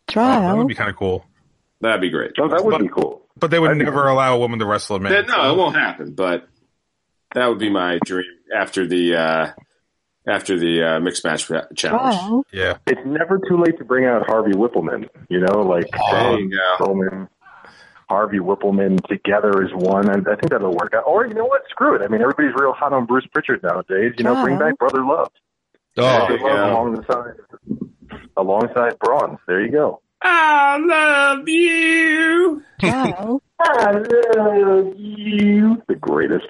[0.09, 1.25] Oh, that would be kind of cool.
[1.81, 2.31] That'd be great.
[2.39, 3.23] Oh, that would be cool.
[3.35, 5.11] But they would That'd never allow a woman to wrestle a man.
[5.11, 6.13] Yeah, no, it won't happen.
[6.13, 6.47] But
[7.33, 9.51] that would be my dream after the uh,
[10.27, 11.79] after the uh, mixed match challenge.
[11.79, 12.45] Trial.
[12.51, 12.77] Yeah.
[12.87, 15.07] It's never too late to bring out Harvey Wippleman.
[15.29, 17.27] You know, like There you go.
[18.07, 20.09] Strowman, Harvey Wippleman together as one.
[20.09, 21.03] And I think that'll work out.
[21.05, 21.63] Or you know what?
[21.69, 22.01] Screw it.
[22.01, 24.13] I mean, everybody's real hot on Bruce Pritchard nowadays.
[24.17, 25.31] You know, bring back Brother Love.
[25.97, 26.71] Oh, Brother Love yeah.
[26.71, 27.33] alongside
[28.37, 29.37] alongside Braun.
[29.47, 30.01] There you go.
[30.21, 32.63] I love you.
[32.79, 33.41] Trial.
[33.59, 35.81] I love you.
[35.87, 36.47] The greatest.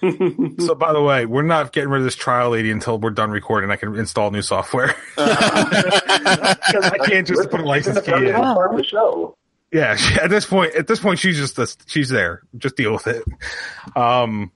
[0.60, 3.32] So, by the way, we're not getting rid of this trial lady until we're done
[3.32, 3.72] recording.
[3.72, 4.94] I can install new software.
[5.16, 5.26] Because
[6.84, 8.32] I can't just put a license key in.
[8.34, 9.36] Part of the show.
[9.72, 12.42] Yeah, she- at this point, at this point, she's just a, she's there.
[12.56, 13.24] Just deal with it.
[13.96, 14.50] Um,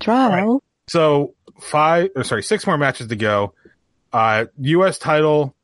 [0.00, 0.62] Trial.
[0.88, 3.52] so five, or sorry, six more matches to go.
[4.12, 4.98] Uh, U.S.
[4.98, 5.54] title,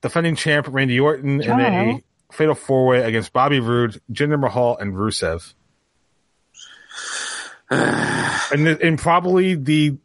[0.00, 2.00] defending champ Randy Orton in a
[2.32, 5.52] fatal four way against Bobby Roode, Jinder Mahal, and Rusev.
[7.70, 9.96] and the- and probably the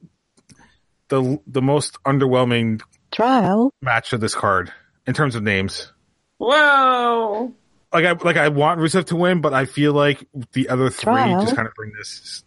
[1.10, 3.74] the the most underwhelming Trial.
[3.82, 4.72] match of this card
[5.06, 5.92] in terms of names.
[6.40, 7.52] Wow.
[7.94, 11.14] Like I like I want Rusev to win, but I feel like the other three
[11.14, 11.42] Trial.
[11.42, 12.44] just kind of bring this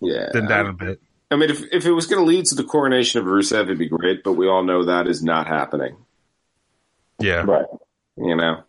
[0.00, 0.28] Yeah.
[0.32, 1.00] then down a bit.
[1.30, 3.78] I mean, if if it was going to lead to the coronation of Rusev, it'd
[3.78, 4.22] be great.
[4.24, 5.96] But we all know that is not happening.
[7.18, 7.42] Yeah.
[7.46, 7.66] Right.
[8.16, 8.62] You know.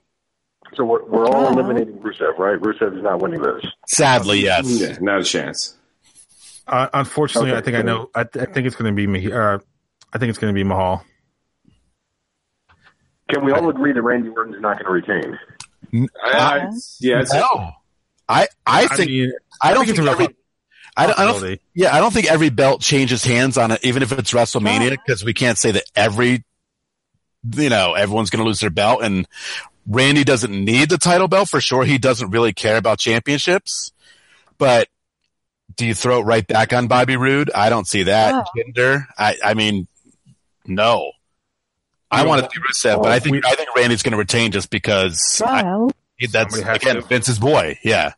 [0.75, 1.51] So we're, we're all Wow.
[1.53, 2.59] eliminating Rusev, right?
[2.59, 3.65] Rusev is not winning this.
[3.88, 4.67] sadly, yes.
[4.79, 5.75] Yeah, not a chance.
[6.67, 8.09] Uh, unfortunately, Okay, I think I know.
[8.13, 9.59] I, th- I think it's going to be Mah- uh,
[10.13, 11.03] I think it's going to be Mahal.
[13.29, 15.39] Can we all agree that Randy Orton's not going to retain?
[15.93, 17.71] I, I, yeah, it's, No.
[18.28, 20.36] I I I, think mean, I don't think think, it's a real every,
[20.95, 24.04] I don't, I don't yeah I don't think every belt changes hands on it even
[24.04, 26.43] if it's WrestleMania because we can't say that every
[27.56, 29.28] you know everyone's going to lose their belt and
[29.88, 31.84] Randy doesn't need the title belt for sure.
[31.84, 33.91] He doesn't really care about championships.
[34.60, 34.88] But
[35.75, 37.49] do you throw it right back on Bobby Roode?
[37.56, 38.34] I don't see that.
[38.34, 38.45] Wow.
[38.56, 39.88] Jinder I I mean
[40.67, 41.12] no
[42.12, 44.17] I You want to see Rusev but I think we- I think Randy's going to
[44.17, 45.62] retain just because I,
[46.32, 47.02] that's Somebody again to.
[47.02, 48.13] Vince's boy yeah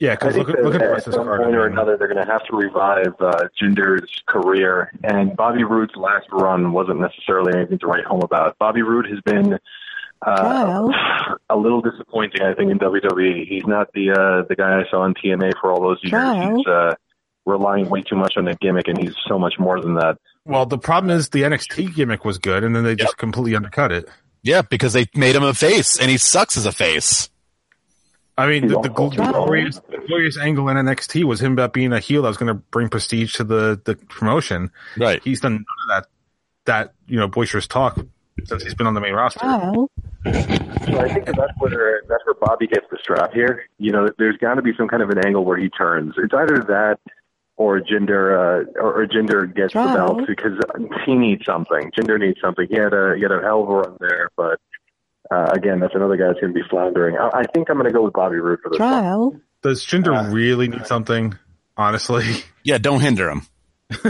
[0.00, 1.96] yeah, because look, at- look at the at rest of this some point or another,
[1.96, 4.92] they're going to have to revive uh, Jinder's career.
[5.04, 8.58] And Bobby Roode's last run wasn't necessarily anything to write home about.
[8.58, 9.56] Bobby Roode has been
[10.20, 10.90] uh, Trial.
[11.48, 13.46] a little disappointing, I think, in WWE.
[13.46, 16.10] He's not the uh, the guy I saw on TNA for all those years.
[16.10, 16.56] Trial.
[16.56, 16.94] He's uh,
[17.46, 20.18] relying way too much on a gimmick, and he's so much more than that.
[20.46, 23.92] Well, the problem is the NXT gimmick was good, and then they just completely undercut
[23.92, 24.08] it.
[24.42, 27.30] yeah because they made him a face and he sucks as a face
[28.36, 29.44] I mean, the, the, He's gl- the awful.
[29.44, 32.48] glorious, the glorious angle in NXT was him about being a heel that was going
[32.48, 34.72] to bring prestige to the, the promotion.
[34.98, 36.06] right He's done none of that,
[36.64, 37.96] that, you know, boisterous talk
[38.44, 39.38] since he's been on the main roster.
[39.38, 39.88] trial,
[40.24, 43.66] So I think that's where that's where Bobby gets the strap here.
[43.78, 46.14] You know, there's got to be some kind of an angle where he turns.
[46.18, 46.98] It's either that
[47.56, 49.88] or Jinder uh, or, or Jinder gets Trial.
[49.88, 50.58] the belt because
[51.06, 51.90] he needs something.
[51.96, 52.66] Jinder needs something.
[52.68, 54.58] He had a he had a hell of a run there, but
[55.30, 57.16] uh, again, that's another guy that's going to be floundering.
[57.16, 58.88] I, I think I'm going to go with Bobby Roode for this one.
[59.02, 61.38] trial, Does Jinder really need something?
[61.76, 62.24] Honestly,
[62.62, 63.42] Yeah, don't hinder him.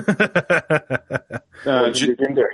[1.66, 2.44] Uh, J- Jinder.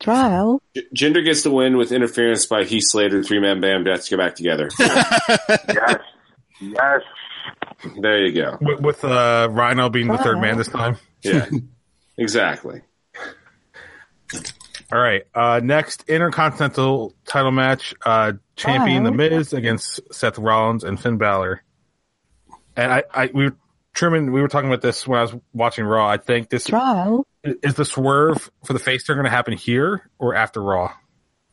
[0.00, 0.62] trial,
[0.96, 3.22] Jinder gets the win with interference by Heath Slater.
[3.22, 4.68] Three man band has to get back together.
[4.78, 5.98] Yes,
[6.60, 7.00] yes.
[8.00, 8.58] There you go.
[8.60, 10.96] with, with uh, Rhino being the third man this time.
[11.22, 11.46] Yeah,
[12.16, 12.82] exactly.
[14.92, 15.22] All right.
[15.34, 21.62] Uh, next Intercontinental title match: uh, champion The Miz against Seth Rollins and Finn Balor.
[22.76, 23.56] And I, I, we were
[23.94, 24.32] Truman.
[24.32, 26.06] We were talking about this when I was watching Raw.
[26.08, 30.08] I think this trial, is the swerve for the face turn going to happen here
[30.18, 30.92] or after Raw,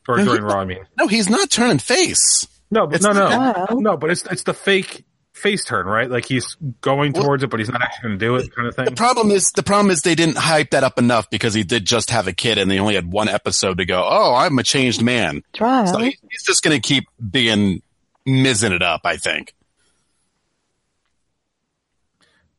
[0.06, 0.60] or No, during he- Raw.
[0.60, 2.46] I mean, No, he's not turning face.
[2.70, 3.96] no, but It's no, no, not- no.
[3.96, 5.04] But it's it's the fake
[5.34, 6.08] face turn, right?
[6.10, 8.66] Like he's going Well- towards it, but he's not actually going to do it, kind
[8.68, 8.86] of thing.
[8.86, 11.84] The problem is the problem is they didn't hype that up enough because he did
[11.84, 14.02] just have a kid and they only had one episode to go.
[14.08, 15.42] Oh, I'm a changed man.
[15.54, 17.82] So trial, he- he's just going to keep being
[18.24, 19.02] mizzing it up.
[19.04, 19.54] I think.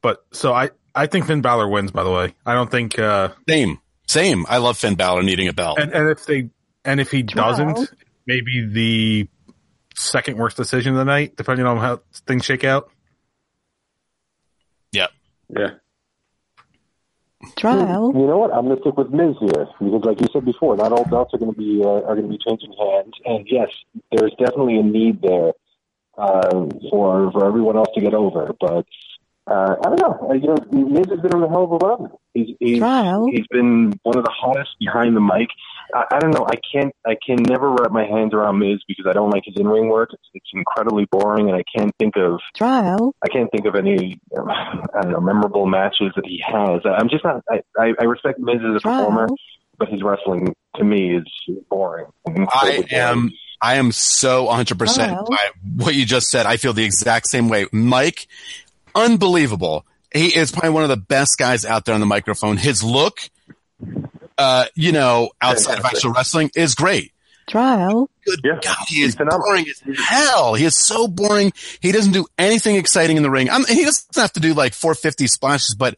[0.02, 1.92] But so I, I think Finn Balor wins.
[1.92, 3.00] By the way, I don't think.
[3.00, 4.46] uh Same, same.
[4.48, 5.80] I love Finn Balor needing a belt.
[5.80, 6.50] And, and if they
[6.84, 7.52] and if he Trial.
[7.58, 7.90] doesn't,
[8.28, 9.28] maybe the
[9.96, 12.90] second worst decision of the night, depending on how things shake out.
[14.92, 15.08] yeah.
[15.50, 15.72] Yeah.
[17.56, 18.52] trial, You know what?
[18.54, 21.34] I'm going to stick with Miz here because, like you said before, not all belts
[21.34, 23.70] are going to be uh, are going to be changing hands, and yes,
[24.12, 25.52] there's definitely a need there
[26.18, 28.54] uh, for for everyone else to get over.
[28.60, 28.86] But
[29.48, 30.28] uh, I don't know.
[30.30, 32.12] Uh, you know, Miz has been on a hell of a run.
[32.34, 33.28] He's he's, Trial.
[33.32, 35.50] he's been one of the hottest behind the mic.
[35.94, 36.46] I, I don't know.
[36.48, 36.94] I can't.
[37.06, 39.90] I can never wrap my hands around Miz because I don't like his in ring
[39.90, 40.10] work.
[40.14, 44.20] It's, it's incredibly boring, and I can't think of trial, I can't think of any,
[44.38, 46.82] I don't know, memorable matches that he has.
[46.86, 47.44] I'm just not.
[47.50, 49.28] I, I, I respect Miz as a performer,
[49.78, 51.26] but his wrestling to me is
[51.70, 52.08] boring.
[52.28, 56.46] I am I am so 100% by what you just said.
[56.46, 57.66] I feel the exact same way.
[57.72, 58.28] Mike,
[58.94, 59.86] unbelievable.
[60.14, 62.58] He is probably one of the best guys out there on the microphone.
[62.58, 63.20] His look,
[64.38, 67.12] uh, you know, outside of actual wrestling is great.
[67.48, 69.46] trial, Good Yeah, God, he he's is phenomenal.
[69.46, 70.56] boring as hell.
[70.56, 71.54] He is so boring.
[71.80, 73.50] He doesn't do anything exciting in the ring.
[73.50, 75.96] I'm, he doesn't have to do like 450 splashes, but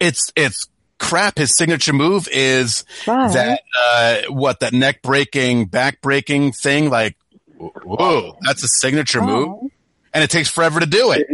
[0.00, 0.66] it's, it's
[0.98, 1.36] crap.
[1.38, 7.16] His signature move is trial, that uh what that neck breaking back breaking thing like
[7.58, 9.70] whoa that's a signature move
[10.14, 11.26] and it takes forever to do it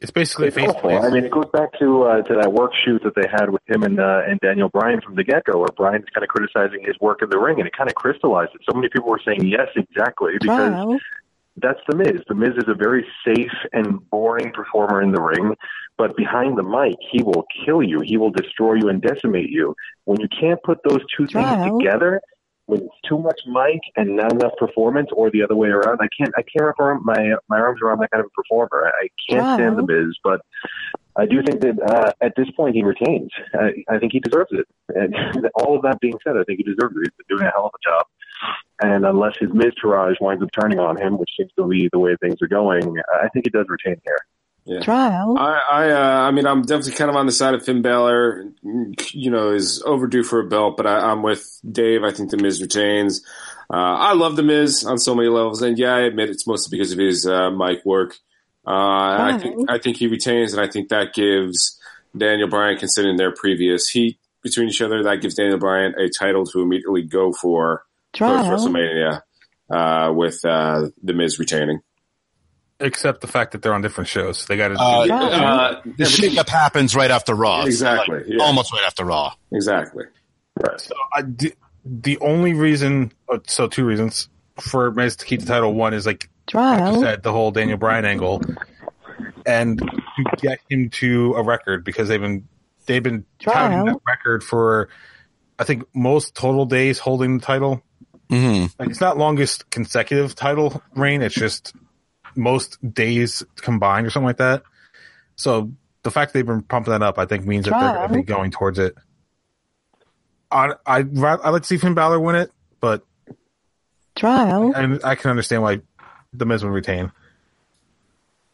[0.00, 0.90] It's basically a It's face awful.
[0.98, 3.62] I mean, it goes back to uh, to that work shoot that they had with
[3.68, 6.82] him and uh, and Daniel Bryan from the get go, where Bryan's kind of criticizing
[6.84, 8.62] his work in the ring, and it kind of crystallized it.
[8.68, 10.98] So many people were saying yes, exactly, because trial,
[11.56, 12.22] that's the Miz.
[12.28, 15.54] The Miz is a very safe and boring performer in the ring,
[15.98, 18.00] but behind the mic, he will kill you.
[18.02, 19.76] He will destroy you and decimate you.
[20.06, 21.78] When you can't put those two things Wow.
[21.78, 22.22] together,
[23.08, 26.32] too much mic and not enough performance, or the other way around, I can't.
[26.36, 28.86] I can't wrap my my arms around that kind of a performer.
[28.86, 30.40] I, I can't stand the Miz, but.
[31.16, 33.30] I do think that uh, at this point he retains.
[33.52, 34.64] I, I think he deserves it.
[34.94, 35.14] And
[35.54, 37.00] all of that being said, I think he deserves it.
[37.00, 38.06] He's been doing a hell of a job.
[38.82, 42.16] And unless his Miztourage winds up turning on him, which seems to be the way
[42.20, 44.18] things are going, I think he does retain here.
[44.78, 47.82] Trial, I, I, uh, I mean, I'm definitely kind of on the side of Finn
[47.82, 48.52] Balor.
[49.12, 52.04] You know, is overdue for a belt, but I, I'm with Dave.
[52.04, 53.24] I think the Miz retains.
[53.72, 56.76] Uh, I love the Miz on so many levels, and yeah, I admit it's mostly
[56.76, 58.16] because of his uh, mic work.
[58.66, 61.78] Uh, I think I think he retains, and I think that gives
[62.16, 66.44] Daniel Bryan, considering their previous heat between each other, that gives Daniel Bryan a title
[66.46, 69.22] to immediately go for post trial, WrestleMania
[69.70, 71.80] uh, with uh, the Miz retaining.
[72.80, 74.46] Except the fact that they're on different shows.
[74.46, 74.74] They got to.
[74.78, 78.42] Uh, do Uh, the shakeup happens right after raw Exactly, Like, yeah.
[78.42, 80.04] almost right after raw exactly.
[80.78, 85.46] So I, the, the only reason, uh, so two reasons for Miz to keep the
[85.46, 85.72] title.
[85.72, 88.42] One is like like you said, the whole Daniel Bryan angle,
[89.46, 92.48] and to get him to a record because they've been
[92.86, 93.84] they've been counting Trial.
[93.86, 94.88] that record for
[95.58, 97.82] I think most total days holding the title.
[98.28, 101.74] hmm Like it's not longest consecutive title reign; it's just
[102.36, 104.62] most days combined or something like that.
[105.36, 105.72] So
[106.02, 108.22] the fact they've been pumping that up, I think, means that they're going to be
[108.22, 108.94] going towards it.
[110.50, 112.50] I I I like to see Finn Balor win it,
[112.80, 113.04] but
[114.16, 115.80] trial, and I can understand why
[116.32, 117.12] the Miz would retain.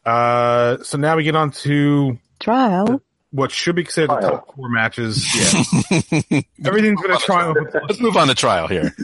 [0.05, 3.01] Uh, so now we get on to trial,
[3.31, 5.25] what should be considered the top four matches.
[6.29, 7.53] Yeah, everything's been a trial.
[7.73, 8.95] Let's move on to trial here.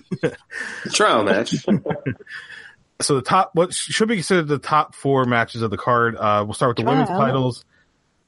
[0.91, 1.55] Trial match.
[3.01, 6.15] So the top, what should be considered the top four matches of the card.
[6.15, 7.65] Uh, we'll start with the women's titles.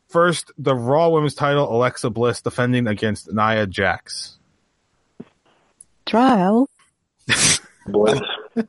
[0.10, 4.38] First, the Raw Women's title, Alexa Bliss defending against Nia Jax.
[6.06, 6.70] trial,
[7.88, 8.20] Bliss.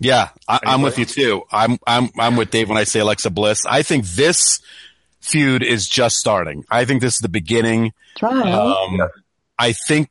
[0.00, 1.42] Yeah, I, I'm with you too.
[1.52, 3.64] I'm I'm I'm with Dave when I say Alexa Bliss.
[3.64, 4.58] I think this
[5.20, 6.64] feud is just starting.
[6.68, 7.92] I think this is the beginning.
[8.16, 9.00] trial, Um,
[9.56, 10.10] I think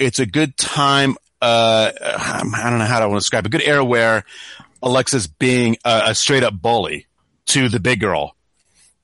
[0.00, 1.14] it's a good time.
[1.40, 3.48] Uh, I don't know how to want to describe it.
[3.48, 4.24] a good era where
[4.82, 7.06] Alexa's being a, a straight up bully
[7.46, 8.34] to the big girl.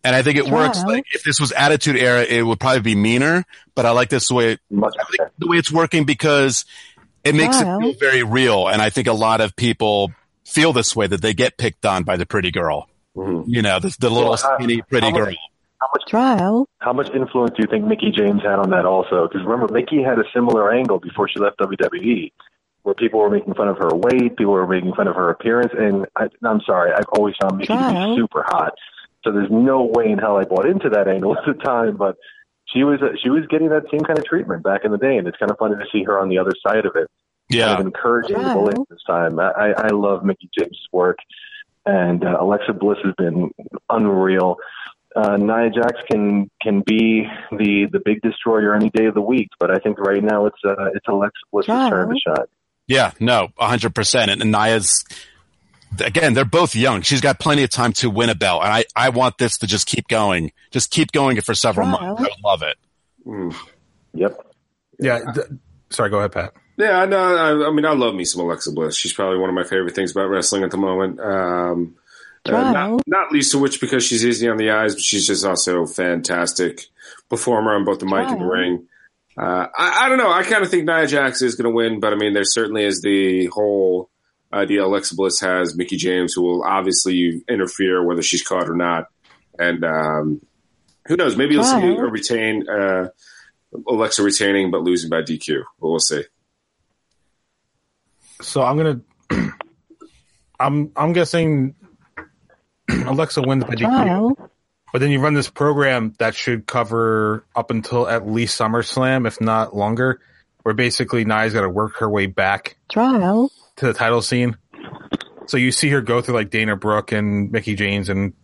[0.04, 0.82] And I think it works.
[0.82, 3.44] Like if this was Attitude Era, it would probably be meaner.
[3.76, 4.58] But I like this way.
[4.70, 6.64] Much I think the way it's working because
[7.22, 7.78] it makes Wow.
[7.78, 8.66] it feel very real.
[8.66, 10.10] And I think a lot of people
[10.44, 12.88] feel this way that they get picked on by the pretty girl.
[13.16, 13.44] Mhm.
[13.46, 15.34] You know, the, the little Well, how- skinny pretty how much- girl.
[15.82, 19.26] How much trial, how much influence do you think Mickie James had on that also?
[19.26, 22.30] Because remember, Mickie had a similar angle before she left WWE,
[22.84, 25.72] where people were making fun of her weight, people were making fun of her appearance,
[25.76, 28.74] and I, I'm sorry, I've always found Mickie to be super hot.
[29.24, 32.16] So there's no way in hell I bought into that angle at the time, but
[32.66, 35.26] she was she was getting that same kind of treatment back in the day, and
[35.26, 37.08] it's kind of funny to see her on the other side of it.
[37.48, 37.66] Yeah.
[37.74, 38.86] kind of encouraging the Wow.
[38.88, 39.40] this time.
[39.40, 41.18] I, I I love Mickie James' work,
[41.86, 43.50] and uh, Alexa Bliss has been
[43.90, 44.56] unreal.
[45.14, 49.48] Uh, Nia Jax can can be the the big destroyer any day of the week,
[49.60, 51.90] but I think right now it's uh, it's Alexa Bliss's Wow.
[51.90, 52.46] turn to shine.
[52.86, 54.30] Yeah, no, hundred percent.
[54.30, 55.04] And, and Nia's
[56.04, 57.02] again, they're both young.
[57.02, 59.66] She's got plenty of time to win a belt, and I, I want this to
[59.66, 62.16] just keep going, just keep going for several Wow.
[62.16, 62.22] months.
[62.22, 62.76] I love it.
[63.26, 63.54] Mm.
[64.14, 64.46] Yep.
[64.98, 65.18] Yeah.
[65.34, 65.46] th-
[65.90, 66.54] sorry, go ahead, Pat.
[66.78, 68.96] Yeah, no, I, I mean, I love me some Alexa Bliss.
[68.96, 71.20] She's probably one of my favorite things about wrestling at the moment.
[71.20, 71.94] Um,
[72.46, 72.72] uh, Trial.
[72.72, 75.82] not, not least of which because she's easy on the eyes, but she's just also
[75.82, 76.86] a fantastic
[77.28, 78.86] performer on both the mic and the ring.
[79.36, 80.30] Uh, I, I don't know.
[80.30, 82.84] I kind of think Nia Jax is going to win, but I mean, there certainly
[82.84, 84.10] is the whole
[84.52, 89.06] idea Alexa Bliss has Mickie James, who will obviously interfere whether she's caught or not.
[89.58, 90.42] And um,
[91.06, 91.36] who knows?
[91.36, 92.00] Maybe you'll see Trial.
[92.00, 93.08] a retain uh,
[93.88, 95.62] Alexa retaining but losing by DQ.
[95.80, 96.24] But we'll see.
[98.40, 99.00] So I'm gonna.
[100.60, 101.74] I'm I'm guessing
[103.06, 104.50] Alexa wins by DQ, trial,
[104.92, 109.40] but then you run this program that should cover up until at least SummerSlam, if
[109.40, 110.20] not longer,
[110.62, 114.56] where basically Nia's got to work her way back trial, to the title scene.
[115.46, 118.34] So you see her go through like Dana Brooke and Mickie James and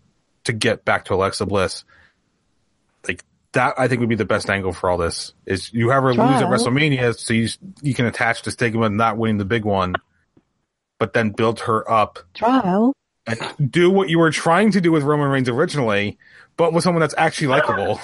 [0.44, 1.84] to get back to Alexa Bliss.
[3.06, 3.22] Like
[3.52, 5.34] that, I think would be the best angle for all this.
[5.46, 7.48] Is you have her lose at WrestleMania, so you
[7.82, 9.94] you can attach the stigma of not winning the big one,
[10.98, 12.94] but then build her up trial,
[13.70, 16.18] do what you were trying to do with Roman Reigns originally,
[16.56, 18.00] but with someone that's actually likable.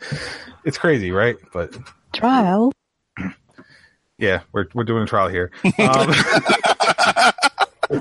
[0.64, 1.36] it's crazy, right?
[1.52, 1.76] But
[2.12, 2.72] trial,
[4.18, 5.50] yeah, we're we're doing a trial here.
[5.78, 6.14] Um,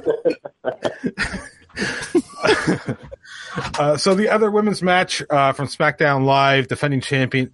[3.77, 7.51] uh, so the other women's match uh, from SmackDown Live, defending champion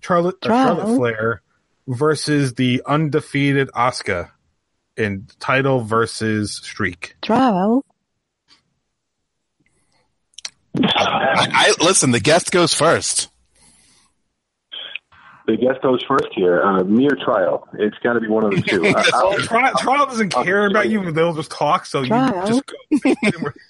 [0.00, 1.42] Charlotte uh, Charlotte Flair
[1.86, 4.30] versus the undefeated Asuka
[4.96, 7.16] in title versus streak.
[7.22, 7.84] trial,
[10.82, 12.10] I, I listen.
[12.12, 13.28] The guest goes first.
[15.46, 16.62] The guest goes first here.
[16.62, 17.68] Uh, mere trial.
[17.74, 18.86] It's got to be one of the two.
[18.86, 21.84] I, Well, I'll- trial, trial doesn't care about you; they'll just talk.
[21.86, 22.48] So Trial.
[22.48, 23.50] you just go.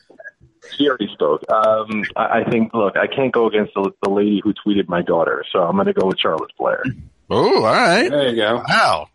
[0.78, 1.42] She already spoke.
[1.53, 2.72] Um, I, I think.
[2.72, 5.86] Look, I can't go against the, the lady who tweeted my daughter, so I'm going
[5.86, 6.82] to go with Charlotte Flair.
[7.28, 8.09] Oh, all right.
[8.09, 8.62] There you go.
[8.66, 9.09] Wow.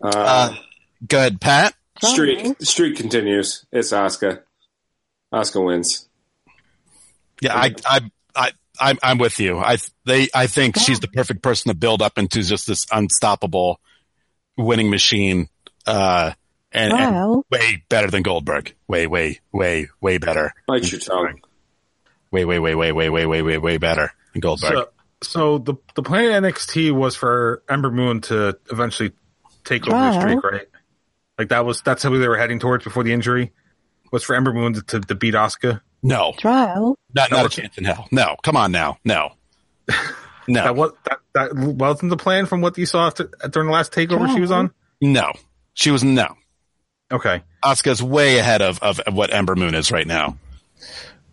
[0.00, 0.54] Uh, Uh,
[1.06, 1.74] good, Pat.
[2.02, 2.56] streak.
[2.58, 3.66] The streak continues.
[3.70, 4.40] It's Asuka.
[5.34, 6.07] Asuka wins.
[7.40, 8.00] Yeah, I, I,
[8.34, 9.58] I, I'm, I'm with you.
[9.58, 13.80] I, they, I think she's the perfect person to build up into just this unstoppable
[14.56, 15.48] winning machine.
[15.86, 16.32] Uh,
[16.70, 18.74] and, and way better than Goldberg.
[18.86, 20.52] Way, way, way, way better.
[20.66, 21.40] Bite your tongue.
[22.30, 24.72] Way, way, way, way, way, way, way, way, way better than Goldberg.
[24.72, 24.88] So,
[25.22, 29.12] so the the plan at NXT was for Ember Moon to eventually
[29.64, 30.68] take over the streak, right?
[31.38, 33.52] Like that was that's how they were heading towards before the injury.
[34.12, 35.80] Was for Ember Moon to, to, to beat Asuka.
[36.02, 38.06] No, trial, not, No, not a chance in hell.
[38.12, 38.98] No, come on now.
[39.04, 39.32] No,
[40.48, 43.72] no, That what that that wasn't the plan from what you saw after, during the
[43.72, 44.72] last takeover she was on.
[45.00, 45.32] no.
[45.74, 46.34] She was no.
[47.12, 50.36] Okay, Asuka's way ahead of, of, of what Ember Moon is right now.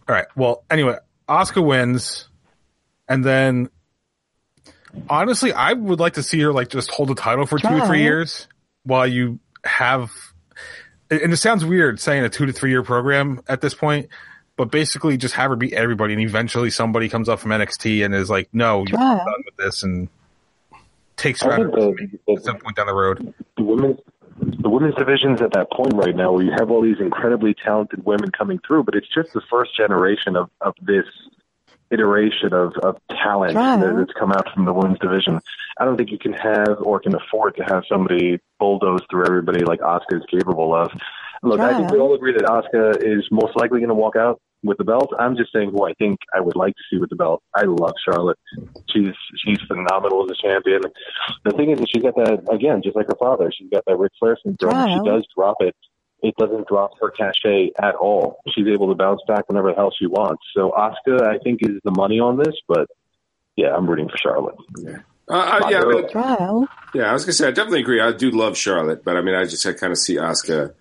[0.08, 0.26] all right.
[0.36, 0.98] Well, anyway,
[1.28, 2.30] Asuka wins,
[3.10, 3.70] and then
[5.10, 7.86] honestly, I would like to see her like just hold the title for two or
[7.88, 8.48] three years
[8.84, 10.12] while you have.
[11.10, 14.10] And it sounds weird saying a two to three year program at this point,
[14.58, 18.14] but basically just have her beat everybody, and eventually somebody comes up from NXT and
[18.14, 19.18] is like, "No, you're Trial.
[19.18, 20.08] done with this," and
[21.18, 21.96] takes her out think of
[22.28, 23.34] the, at some point down the road.
[23.58, 24.00] the women's
[24.38, 28.06] the women's division's at that point right now where you have all these incredibly talented
[28.06, 31.06] women coming through, but it's just the first generation of, of this
[31.92, 33.80] iteration of, of talent Trial.
[33.80, 35.40] that, that's come out from the women's division.
[35.80, 39.64] I don't think you can have or can afford to have somebody bulldoze through everybody
[39.64, 40.92] like Asuka is capable of.
[41.46, 44.42] Look, I think we all agree that Asuka is most likely going to walk out
[44.64, 45.14] with the belt.
[45.20, 47.44] I'm just saying who I think I would like to see with the belt.
[47.54, 48.40] I love Charlotte.
[48.90, 49.14] She's
[49.46, 50.82] she's phenomenal as a champion.
[51.44, 53.52] The thing is that she's got that again, just like her father.
[53.56, 54.72] She's got that Ric Flair syndrome.
[54.72, 55.04] Trial.
[55.04, 55.76] She does drop it.
[56.24, 58.40] It doesn't drop her cachet at all.
[58.56, 60.42] She's able to bounce back whenever the hell she wants.
[60.56, 62.56] So Asuka, I think, is the money on this.
[62.68, 62.88] But
[63.56, 64.56] yeah, I'm rooting for Charlotte.
[65.28, 66.68] Uh, uh, yeah, I mean, Trial.
[66.94, 67.10] yeah.
[67.10, 68.00] I was gonna say I definitely agree.
[68.02, 70.74] I do love Charlotte, but I mean, I just I kind of see Asuka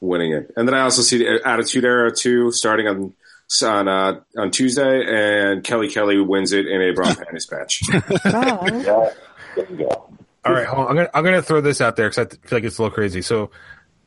[0.00, 3.14] winning it, and then I also see the Attitude Era too starting on
[3.62, 7.82] on uh, on Tuesday, and Kelly Kelly wins it in a bra panties match.
[7.92, 9.10] Yeah,
[9.56, 10.10] there you go.
[10.44, 10.90] All right, hold on.
[10.90, 12.94] I'm gonna I'm gonna throw this out there because I feel like it's a little
[12.94, 13.22] crazy.
[13.22, 13.50] So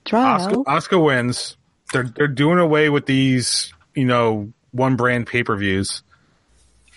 [0.06, 1.58] Asuka, Asuka wins.
[1.94, 6.04] They're they're doing away with these, you know, one brand pay per views.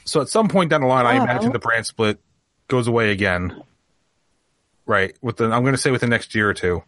[0.04, 2.20] So at some point down the line, I imagine the brand split
[2.68, 3.62] goes away again.
[4.86, 5.16] Right.
[5.22, 6.82] With the I'm going to say within the next year or two.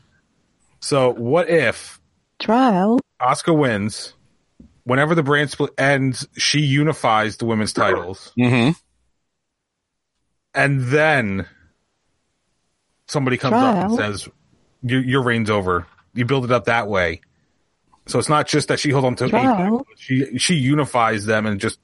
[0.81, 2.01] So what if
[2.39, 3.01] Trial.
[3.21, 4.15] Asuka wins?
[4.85, 8.71] Whenever the brand split ends, she unifies the women's titles, hmm
[10.55, 11.47] and then
[13.07, 14.29] somebody comes up and says,
[14.83, 17.21] your, "Your reign's over." You build it up that way.
[18.07, 19.87] So it's not just that she holds on to Trial.
[19.97, 21.79] She she unifies them and just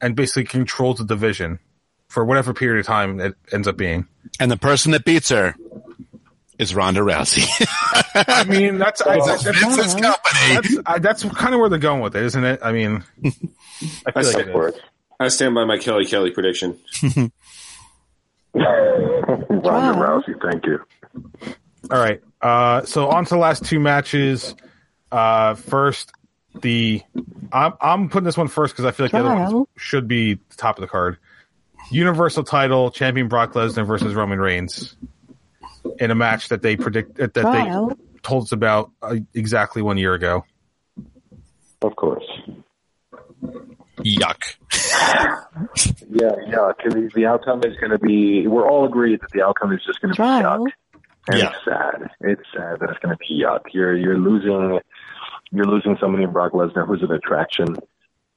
[0.00, 1.60] and basically controls the division
[2.08, 4.08] for whatever period of time it ends up being.
[4.40, 5.54] And the person that beats her
[6.58, 7.46] is Ronda Rousey.
[8.14, 10.54] I mean, that's I, that's, that's, Vince's company.
[10.54, 12.60] that's, I, that's kind of where they're going with it, isn't it?
[12.62, 13.52] I mean, I feel
[14.14, 14.74] like stand it For is.
[14.74, 14.82] it.
[15.20, 16.78] I stand by my Kelly Kelly prediction.
[18.54, 18.70] Ronda
[19.62, 19.94] Trial.
[19.94, 20.80] Rousey, thank you.
[21.90, 22.22] All right.
[22.40, 24.54] Uh, so on to the last two matches.
[25.10, 26.12] Uh, first,
[26.60, 27.02] the
[27.52, 30.34] I'm I'm putting this one first because I feel like the other ones should be
[30.34, 31.18] the top of the card.
[31.90, 34.96] Universal title champion Brock Lesnar versus Roman Reigns
[35.98, 37.88] in a match that they predict that Trial.
[37.88, 40.44] they told us about uh, exactly one year ago.
[41.82, 42.24] Of course.
[43.98, 44.40] Yuck.
[46.10, 46.72] Yeah, yeah.
[46.80, 48.46] 'cause the, the outcome is going to be.
[48.46, 50.66] We're all agreed that the outcome is just going to be yuck.
[51.28, 51.50] And Yeah.
[51.50, 52.10] it's sad.
[52.20, 53.60] It's sad that it's going to be yuck.
[53.72, 54.78] You're you're losing.
[55.50, 57.76] You're losing somebody in Brock Lesnar who's an attraction,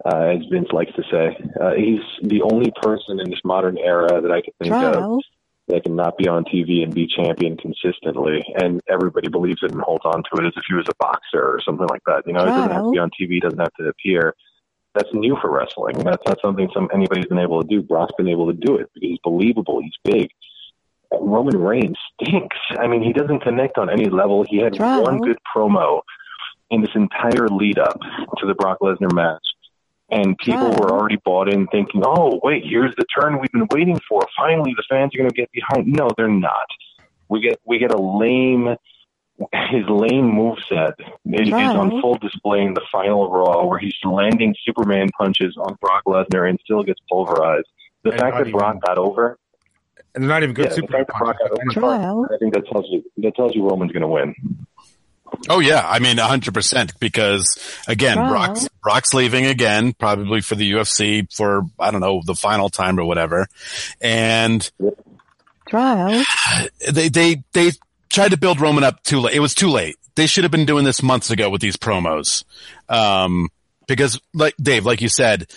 [0.05, 1.37] uh, as Vince likes to say.
[1.59, 5.19] Uh, he's the only person in this modern era that I can think of
[5.67, 9.81] That can not be on TV and be champion consistently, and everybody believes it and
[9.81, 12.23] holds on to it as if he was a boxer or something like that.
[12.25, 14.33] You know, it doesn't have to be on TV, doesn't have to appear.
[14.95, 15.97] That's new for wrestling.
[15.99, 17.81] That's not something some anybody's been able to do.
[17.81, 19.81] Brock's been able to do it because he's believable.
[19.81, 20.29] He's big.
[21.11, 22.57] Uh, Roman Reigns stinks.
[22.79, 24.45] I mean, he doesn't connect on any level.
[24.47, 25.03] He had Trial.
[25.03, 26.01] one good promo
[26.71, 27.99] in this entire lead up
[28.37, 29.45] to the Brock Lesnar match.
[30.09, 30.79] And people Trial.
[30.79, 34.25] were already bought in thinking, oh, wait, here's the turn we've been waiting for.
[34.37, 35.87] Finally, the fans are going to get behind.
[35.87, 36.65] No, they're not.
[37.27, 38.67] We get, we get a lame,
[39.37, 40.93] his lame moveset
[41.25, 45.75] is, is on full display in the final Raw where he's landing Superman punches on
[45.81, 47.67] Brock Lesnar and still gets pulverized.
[48.03, 49.37] The And fact that Brock even- got over,
[50.15, 52.53] And they're not even good yeah, the super fact that Brock got over, I think
[52.53, 54.33] that tells you that tells you Roman's going to win.
[55.49, 57.57] Oh yeah, I mean hundred percent because
[57.87, 58.29] again, Wow.
[58.29, 62.99] Brock's, Brock's leaving again, probably for the UFC for I don't know the final time
[62.99, 63.47] or whatever,
[64.01, 64.69] and
[65.67, 66.23] Trial.
[66.91, 67.71] they they they
[68.09, 69.35] tried to build Roman up too late.
[69.35, 69.97] It was too late.
[70.15, 72.43] They should have been doing this months ago with these promos,
[72.89, 73.49] um,
[73.87, 75.47] because like Dave, like you said,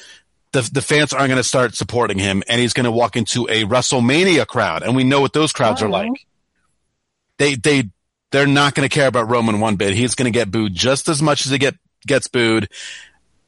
[0.52, 3.46] the the fans aren't going to start supporting him, and he's going to walk into
[3.48, 6.26] a WrestleMania crowd, and we know what those crowds are like.
[7.38, 7.90] They they
[8.30, 9.94] they're not going to care about Roman one bit.
[9.94, 11.74] He's going to get booed just as much as he get
[12.06, 12.68] gets booed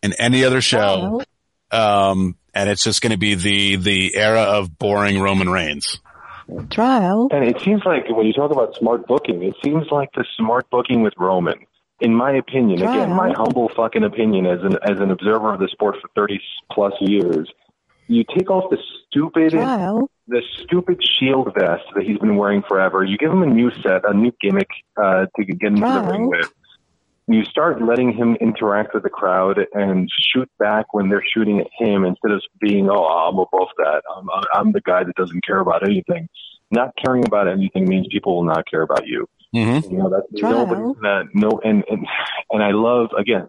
[0.03, 1.23] in any other show.
[1.71, 2.11] Trial.
[2.11, 5.99] Um, and it's just going to be the the era of boring Roman Reigns.
[6.71, 7.29] Trial.
[7.33, 10.69] And it seems like when you talk about smart booking, it seems like the smart
[10.71, 11.65] booking with Roman,
[12.01, 15.69] in my opinion, again, my humble fucking opinion as an as an observer of the
[15.69, 17.49] sport for thirty plus years,
[18.09, 18.79] you take off the
[19.09, 20.11] stupid Trial.
[20.29, 23.05] The stupid shield vest that he's been wearing forever.
[23.05, 26.11] You give him a new set, a new gimmick uh, to get into the Wow.
[26.11, 26.53] ring with.
[27.29, 31.69] You start letting him interact with the crowd and shoot back when they're shooting at
[31.79, 34.03] him instead of being, "Oh, I'm above that.
[34.17, 36.29] I'm I'm the guy that doesn't care about anything."
[36.71, 39.29] Not caring about anything means people will not care about you.
[39.55, 39.93] Mm-hmm.
[39.93, 40.67] You know, that's Trial.
[40.67, 42.07] nobody's gonna no and, and
[42.51, 43.49] and I love again,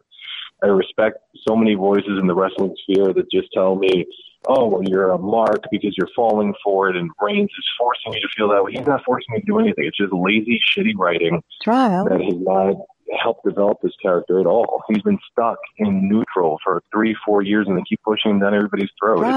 [0.62, 1.18] I respect
[1.48, 4.06] so many voices in the wrestling sphere that just tell me,
[4.48, 8.22] "Oh, well, you're a mark because you're falling for it," and Reigns is forcing you
[8.22, 8.72] to feel that way.
[8.74, 9.86] He's not forcing me to do anything.
[9.86, 12.76] It's just lazy, shitty writing trial, that has not
[13.22, 14.82] helped develop this character at all.
[14.90, 18.54] He's been stuck in neutral for three, four years, and they keep pushing him down
[18.56, 19.20] everybody's throat.
[19.20, 19.32] It's-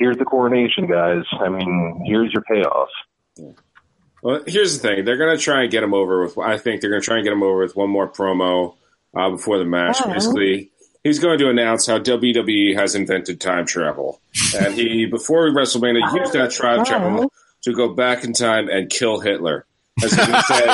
[0.00, 1.24] Here's the coronation, guys.
[1.40, 2.88] I mean, here's your payoff.
[4.22, 6.38] Well, here's the thing: they're going to try and get him over with.
[6.38, 8.74] I think they're going to try and get him over with one more promo
[9.16, 10.00] uh, before the match.
[10.04, 10.12] Wow.
[10.12, 10.70] Basically,
[11.04, 14.20] he's going to announce how WWE has invented time travel,
[14.56, 16.84] and he before WrestleMania oh, used that time oh.
[16.84, 17.32] travel
[17.62, 19.66] to go back in time and kill Hitler.
[20.02, 20.66] As he's going to say,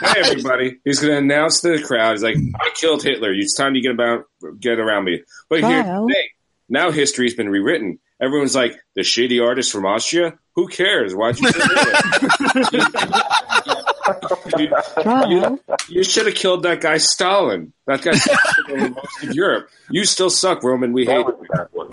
[0.00, 3.32] "Hey, everybody!" He's going to announce to the crowd, "He's like, I killed Hitler.
[3.32, 4.24] It's time to get about
[4.58, 6.28] get around me." But here's the thing:
[6.68, 7.98] now history's been rewritten.
[8.20, 10.38] Everyone's like, "The shitty artist from Austria?
[10.54, 11.14] Who cares?
[11.14, 11.48] Why'd you
[14.04, 17.72] kill Hitler?" You- You should have killed that guy Stalin.
[17.86, 19.68] That guy Stalin most of Europe.
[19.90, 20.92] You still suck, Roman.
[20.92, 21.26] We hate.
[21.26, 21.90] That was the bad one.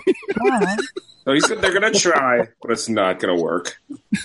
[0.60, 0.76] trial,
[1.24, 3.78] So he's, they're going to try, but it's not going to work.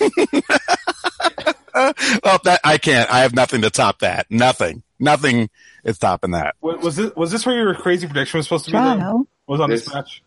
[2.24, 3.10] well, that I can't.
[3.10, 4.26] I have nothing to top that.
[4.30, 4.82] Nothing.
[4.98, 5.48] Nothing
[5.84, 6.56] is topping that.
[6.60, 8.78] Wa- Was this was this where your crazy prediction was supposed to be?
[8.78, 8.98] Then?
[8.98, 10.22] trial, Was on this This- match?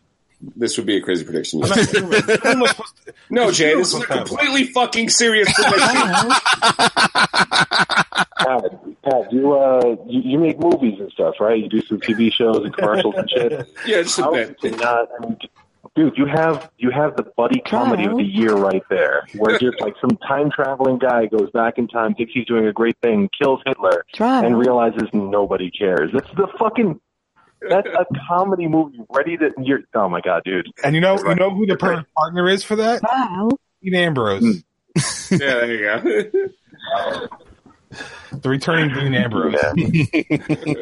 [0.56, 1.62] This would be a crazy prediction.
[1.62, 2.02] I'm not sure.
[2.02, 6.08] When was supposed to- No, Jay, this is a Supposed to completely fucking serious prediction.
[8.38, 8.64] Pat,
[9.04, 11.58] Pat, you uh, you, you make movies and stuff, right?
[11.62, 13.52] You do some TV shows and commercials and shit.
[13.86, 14.78] yeah, just a bit.
[14.80, 15.08] not?
[15.16, 15.36] I mean,
[15.94, 19.80] dude, you have you have the buddy comedy of the year right there, where just
[19.80, 23.28] like some time traveling guy goes back in time, thinks he's doing a great thing,
[23.40, 24.04] kills Hitler,
[24.44, 26.10] and realizes nobody cares.
[26.12, 27.00] That's the fucking.
[27.68, 29.50] That's a comedy movie ready to.
[29.62, 30.68] You're, oh my god, dude!
[30.84, 33.00] And you know, you know who the perfect partner is for that?
[33.00, 34.52] trial, Dean Ambrose, hmm.
[35.30, 37.28] Yeah, there you go.
[38.40, 39.54] the returning Dean Ambrose.
[39.62, 40.74] Yeah.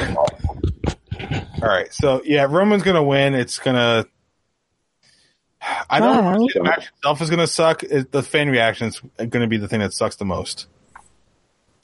[1.62, 3.34] All right, so yeah, Roman's gonna win.
[3.34, 4.06] It's gonna.
[5.90, 6.34] I don't Wow.
[6.36, 6.48] know.
[6.54, 7.82] The match itself is gonna suck.
[7.82, 10.66] It, the fan reaction is gonna be the thing that sucks the most.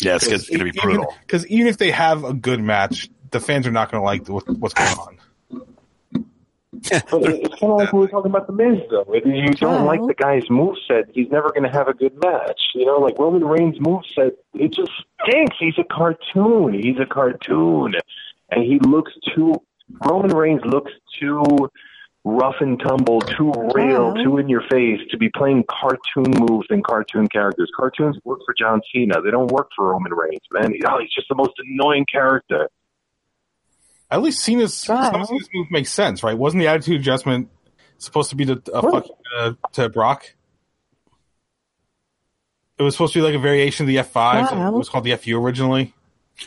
[0.00, 1.14] Yeah, it's, it's going to be brutal.
[1.20, 4.48] Because even if they have a good match, the fans are not gonna like what,
[4.58, 5.18] what's going on.
[6.90, 9.06] But it's kind of like we were talking about the Miz, though.
[9.08, 12.12] If you don't Well- like the guy's moveset, he's never going to have a good
[12.22, 12.60] match.
[12.74, 14.90] You know, like Roman Reigns' moveset, it just
[15.22, 15.56] stinks.
[15.58, 16.74] He's a cartoon.
[16.74, 17.94] He's a cartoon.
[18.50, 19.54] And he looks too,
[20.06, 21.42] Roman Reigns looks too
[22.24, 26.66] rough and tumble, too real, Well- too in your face to be playing cartoon moves
[26.70, 27.70] and cartoon characters.
[27.76, 29.22] Cartoons work for John Cena.
[29.22, 30.72] They don't work for Roman Reigns, man.
[30.72, 32.68] He- Oh, he's just the most annoying character.
[34.14, 35.10] At least Cena's, Wow.
[35.10, 36.36] some of Cena's move makes sense, right?
[36.36, 37.48] Wasn't the attitude adjustment
[37.98, 38.92] supposed to be to a Right.
[38.94, 40.32] fucking uh, to Brock?
[42.78, 44.50] It was supposed to be like a variation of the F five.
[44.52, 45.94] It was called the FU originally.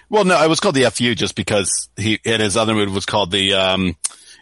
[0.09, 3.05] Well, no, it was called the FU just because he and his other move was
[3.05, 3.95] called the um.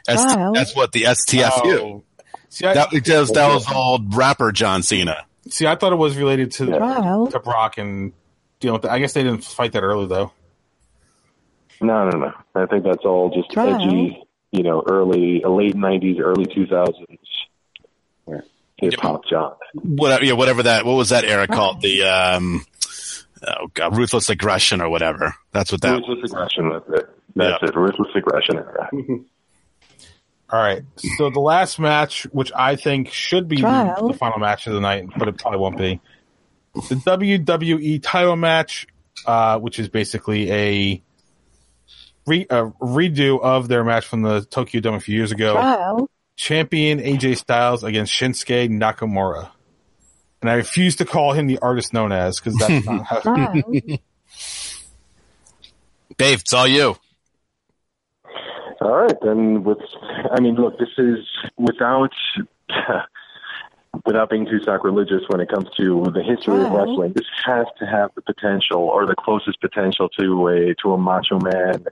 [0.07, 1.79] S- That's what the STFU.
[1.79, 2.03] Oh.
[2.49, 5.25] See, I, That because that was old rapper John Cena.
[5.49, 8.13] see, I thought it was related to trial, to Brock and
[8.61, 8.79] you know.
[8.89, 10.31] I guess they didn't fight that early though.
[11.81, 12.33] No, no, no.
[12.55, 13.75] I think that's all just Trial.
[13.81, 16.93] edgy, you know, early, late 90s, early 2000s
[18.27, 18.41] Yeah.
[18.77, 19.53] hip hop John.
[19.73, 20.85] Whatever, yeah, whatever that.
[20.85, 21.81] What was that era called?
[21.81, 22.65] The um.
[23.47, 25.35] Oh God, ruthless aggression or whatever.
[25.51, 25.99] That's what that.
[26.07, 27.09] Ruthless aggression, that's it.
[27.35, 27.69] That's Yeah.
[27.69, 27.75] it.
[27.75, 28.89] Ruthless aggression era.
[30.49, 30.83] All right.
[31.17, 34.07] So the last match, which I think should be the, Trial.
[34.07, 35.99] the final match of the night, but it probably won't be,
[36.75, 38.87] the WWE title match,
[39.25, 41.01] uh, which is basically a,
[42.25, 45.53] re, a redo of their match from the Tokyo Dome a few years ago.
[45.53, 49.51] trial, Champion AJ Styles against Shinsuke Nakamura.
[50.41, 53.19] And I refuse to call him the artist known as because that's not how.
[53.21, 53.63] trial,
[56.17, 56.97] Dave, it's all you.
[58.81, 59.63] All right, then.
[59.63, 59.79] With,
[60.31, 61.25] I mean, look, this is
[61.57, 62.11] without,
[64.05, 67.13] without being too sacrilegious when it comes to the history of wrestling.
[67.13, 71.39] This has to have the potential, or the closest potential to a to a Macho
[71.39, 71.85] Man,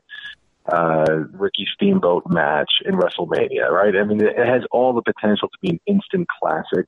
[0.72, 3.70] uh, Ricky Steamboat match in WrestleMania.
[3.70, 3.96] Right?
[3.96, 6.86] I mean, it has all the potential to be an instant classic.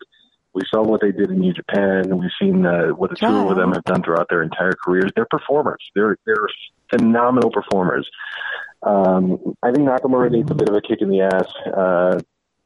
[0.54, 2.18] We saw what they did in New Japan.
[2.18, 5.12] We've seen uh, what the two of them have done throughout their entire careers.
[5.14, 5.84] They're performers.
[5.96, 6.48] They're they're
[6.90, 8.10] phenomenal performers.
[8.82, 12.20] Um, I think Nakamura needs a bit of a kick in the ass uh,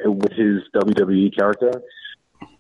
[0.06, 1.82] with his WWE character,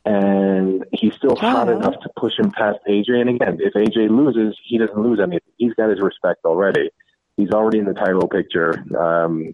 [0.05, 3.09] and he's still hot enough to push him past AJ.
[3.21, 5.41] And again, if AJ loses, he doesn't lose anything.
[5.57, 6.89] He's got his respect already.
[7.37, 9.53] He's already in the title picture, um,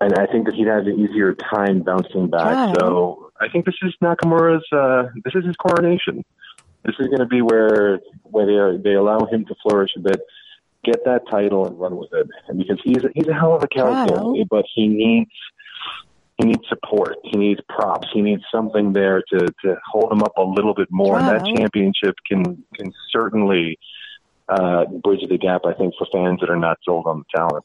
[0.00, 2.54] and I think that he'd have an easier time bouncing back.
[2.54, 2.74] Wow.
[2.78, 4.66] So I think this is Nakamura's.
[4.72, 6.24] Uh, this is his coronation.
[6.84, 10.00] This is going to be where where they are, they allow him to flourish a
[10.00, 10.20] bit
[10.86, 12.28] get that title and run with it.
[12.48, 14.36] And because he's a, he's a hell of a character, Wow.
[14.48, 15.30] but he needs
[16.46, 17.16] needs support.
[17.24, 18.08] He needs props.
[18.12, 21.18] He needs something there to to hold him up a little bit more.
[21.18, 23.78] And that championship can can certainly
[24.48, 25.62] uh, bridge the gap.
[25.66, 27.64] I think for fans that are not sold on the talent.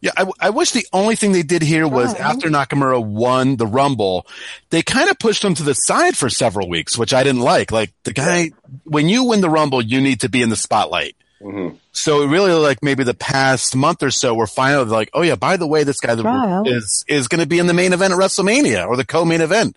[0.00, 2.20] Yeah, I, I wish the only thing they did here was Right.
[2.20, 4.26] after Nakamura won the Rumble,
[4.70, 7.70] they kind of pushed him to the side for several weeks, which I didn't like.
[7.70, 8.50] Like the guy,
[8.84, 11.16] when you win the Rumble, you need to be in the spotlight.
[11.42, 11.76] Mhm.
[11.92, 15.56] So really like maybe the past month or so, we're finally like, oh yeah, by
[15.56, 16.64] the way, this guy Trial.
[16.66, 19.76] is is going to be in the main event at WrestleMania or the co-main event.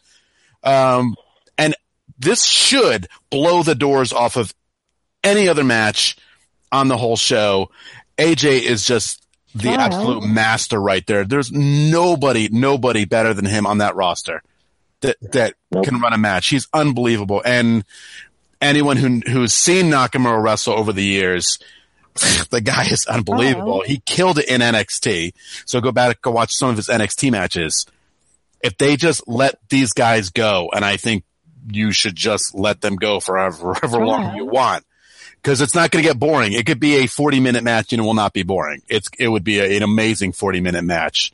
[0.63, 1.15] Um,
[1.57, 1.75] and
[2.19, 4.53] this should blow the doors off of
[5.23, 6.17] any other match
[6.71, 7.69] on the whole show.
[8.17, 9.21] AJ is just
[9.55, 9.79] the Trial.
[9.79, 11.23] absolute master right there.
[11.23, 14.41] There's nobody, nobody better than him on that roster
[15.01, 15.85] that that Nope.
[15.85, 16.47] can run a match.
[16.47, 17.41] He's unbelievable.
[17.45, 17.83] And
[18.63, 21.59] anyone who who's seen Nakamura wrestle over the years,
[22.49, 23.79] the guy is unbelievable.
[23.79, 23.83] Wow.
[23.85, 25.33] He killed it in NXT.
[25.65, 27.85] So go back go watch some of his NXT matches.
[28.61, 31.25] If they just let these guys go, and I think
[31.69, 34.85] you should just let them go for however, however long you want.
[35.35, 36.53] Because it's not going to get boring.
[36.53, 38.81] It could be a 40 minute match and it will not be boring.
[38.87, 41.33] It's, it would be a, an amazing 40 minute match.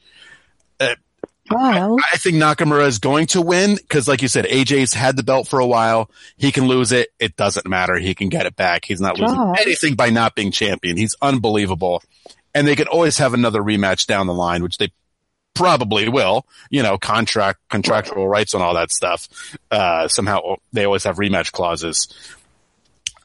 [1.50, 1.98] Trial.
[2.14, 5.48] I think Nakamura is going to win because, like you said, AJ's had the belt
[5.48, 6.10] for a while.
[6.38, 7.10] He can lose it.
[7.20, 7.96] It doesn't matter.
[7.98, 8.86] He can get it back.
[8.86, 10.98] He's not losing anything by not being champion.
[10.98, 12.04] He's unbelievable.
[12.54, 14.92] And they could always have another rematch down the line, which they
[15.54, 19.28] probably will, you know, contract, contractual rights and all that stuff.
[19.70, 22.08] Uh, somehow they always have rematch clauses.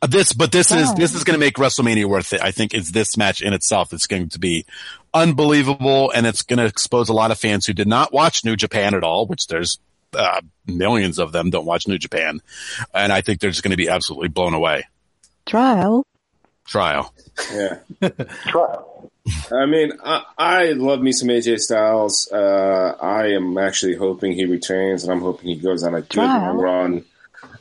[0.03, 2.43] Uh, This, but this is, this is going to make WrestleMania worth it.
[2.43, 4.67] I think it's this match in itself that's going to be
[5.15, 8.57] unbelievable and it's going to expose a lot of fans who did not watch New
[8.57, 9.79] Japan at all, which there's,
[10.13, 12.41] uh, millions of them don't watch New Japan.
[12.93, 14.85] And I think they're just going to be absolutely blown away.
[15.47, 16.07] Trial.
[16.67, 17.13] Trial.
[17.53, 17.79] Yeah.
[18.47, 19.11] Trial.
[19.51, 22.31] I mean, I, I love me some AJ Styles.
[22.31, 26.19] Uh, I am actually hoping he returns, and I'm hoping he goes on a good
[26.19, 26.47] Wow.
[26.49, 27.05] long run.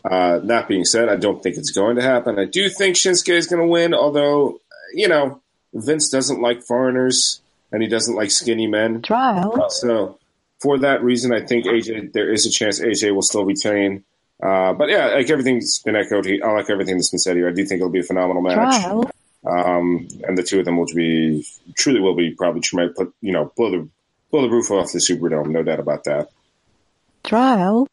[0.03, 2.37] Uh, that being said, I don't think it's going to happen.
[2.37, 4.59] I do think Shinsuke is going to win, although,
[4.93, 5.41] you know,
[5.73, 7.39] Vince doesn't like foreigners,
[7.73, 9.01] and he doesn't like skinny men.
[9.01, 9.69] Trial.
[9.69, 10.19] So,
[10.61, 14.05] for that reason, I think AJ, there is a chance AJ will still retain.
[14.41, 16.25] Uh, but yeah, like everything's been echoed.
[16.25, 17.49] He, I like everything that's been said here.
[17.49, 18.81] I do think it'll be a phenomenal match.
[18.81, 19.11] Trial.
[19.45, 21.45] Um, and the two of them will be
[21.75, 22.95] truly will be probably tremendous.
[22.95, 23.89] Put you know blow the
[24.31, 26.29] blow the roof off the Superdome, no doubt about that.
[27.23, 27.87] Trial.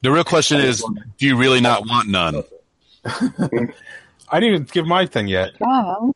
[0.00, 0.84] The real question is,
[1.18, 2.42] do you really not want none?
[3.04, 5.56] I didn't even give my thing yet.
[5.56, 6.14] Trial.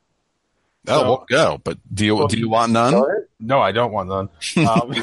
[0.88, 1.60] Oh, well, go.
[1.62, 3.02] But do you, do you want none?
[3.40, 4.28] No, I don't want none.
[4.66, 4.94] Um,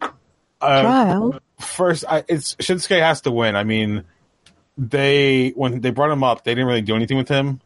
[0.00, 0.10] uh,
[0.60, 1.40] Trial.
[1.60, 3.56] first, I, it's Shinsuke has to win.
[3.56, 4.04] I mean,
[4.76, 7.60] they when they brought him up, they didn't really do anything with him.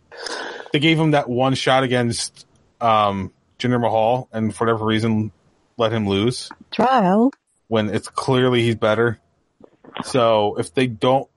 [0.72, 2.46] They gave him that one shot against
[2.80, 5.32] um, Jinder Mahal, and for whatever reason,
[5.76, 7.32] let him lose Trial.
[7.68, 9.18] when it's clearly he's better.
[10.04, 11.28] So if they don't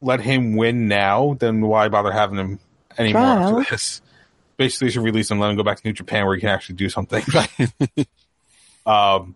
[0.00, 2.58] let him win now, then why bother having him
[2.98, 3.60] anymore Trial.
[3.60, 4.02] after this?
[4.60, 6.74] Basically, should release him, let him go back to New Japan where he can actually
[6.74, 7.24] do something.
[8.86, 9.34] um,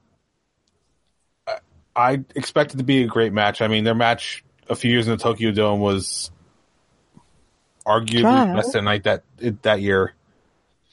[1.97, 3.62] I- expect it to be a great match.
[3.62, 6.31] I mean, their match a few years in the Tokyo Dome was
[7.87, 8.55] arguably Trial.
[8.55, 9.22] best night that
[9.62, 10.12] that year.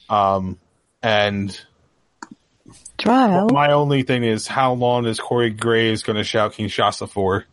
[0.08, 0.58] Um,
[1.02, 1.54] and
[2.96, 3.50] Trial.
[3.50, 7.44] my only thing is how long is Corey Graves going to shout Kinshasa for?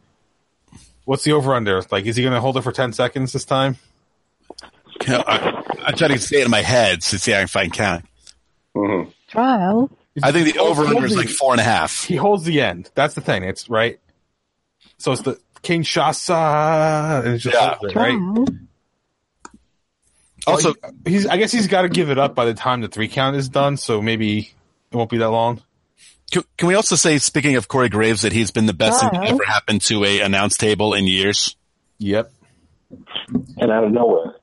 [1.03, 1.81] What's the over under?
[1.91, 3.75] Like, is he going to hold it for 10 seconds this time?
[5.07, 7.73] I, I try to say it in my head to see if I can find
[7.73, 8.05] count.
[8.75, 9.91] hmm Trial.
[10.23, 12.03] I think the over under is like four and a half.
[12.03, 12.89] He holds the end.
[12.95, 13.43] That's the thing.
[13.43, 13.99] It's right.
[14.97, 17.75] So it's the Kinshasa, and it's just Yeah.
[17.75, 18.09] holds it, right?
[18.11, 18.45] Trial.
[20.47, 20.73] Also,
[21.05, 21.27] He's.
[21.27, 23.49] I guess he's got to give it up by the time the three count is
[23.49, 23.77] done.
[23.77, 24.51] So maybe
[24.91, 25.61] it won't be that long.
[26.31, 29.09] can, can we also say, speaking of Corey Graves, that he's been the best thing
[29.11, 31.55] to ever happen to a announce table in years?
[31.99, 32.31] Yep.
[33.57, 34.35] And out of nowhere.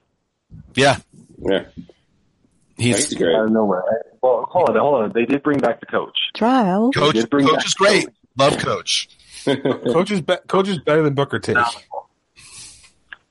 [0.77, 0.99] Yeah,
[1.39, 1.65] Yeah,
[2.77, 3.35] he's he's great.
[3.35, 3.83] Out of nowhere.
[4.23, 5.13] Well, hold on, hold on.
[5.15, 6.17] They did bring back the coach.
[6.35, 6.93] Trial.
[6.93, 7.15] coach.
[7.31, 8.09] bring Coach back is great.
[8.39, 9.09] Love coach.
[9.47, 11.55] Coach is be- coach is better than Booker T.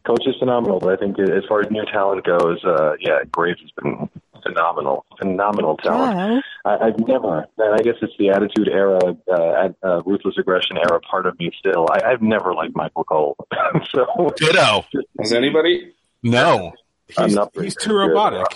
[0.05, 3.59] Coach is phenomenal, but I think as far as new talent goes, uh, yeah, Graves
[3.59, 4.09] has been
[4.43, 6.13] phenomenal, phenomenal talent.
[6.13, 6.41] Trial.
[6.63, 11.01] I, I've never, and I guess it's the Attitude Era, uh, uh, Ruthless Aggression era
[11.01, 11.87] part of me still.
[11.91, 13.35] I, I've never liked Michael Cole.
[13.91, 14.05] so
[14.37, 14.85] Ditto.
[15.19, 15.93] Has anybody?
[16.23, 16.73] No.
[17.17, 17.95] I'm He's, not he's very too good.
[18.09, 18.47] robotic.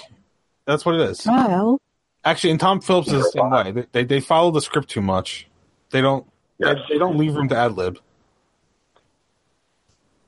[0.65, 1.23] That's what it is.
[1.23, 1.79] Trial.
[2.25, 3.71] Actually, and Tom Phillips is the same way.
[3.71, 5.47] They, they they follow the script too much.
[5.91, 6.25] They don't.
[6.57, 6.75] Yes.
[6.87, 7.97] They, they don't leave room to ad lib.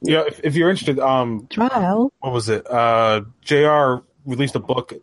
[0.02, 2.12] Yeah, if, if you're interested, um, Trial.
[2.20, 2.66] what was it?
[2.70, 4.04] Uh, Jr.
[4.26, 4.94] released a book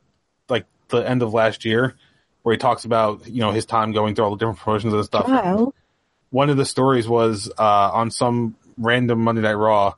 [0.48, 1.94] like the end of last year,
[2.42, 5.04] where he talks about you know his time going through all the different promotions and
[5.04, 5.26] stuff.
[5.26, 5.72] Trial.
[6.30, 9.94] One of the stories was uh, on some random Monday Night Raw.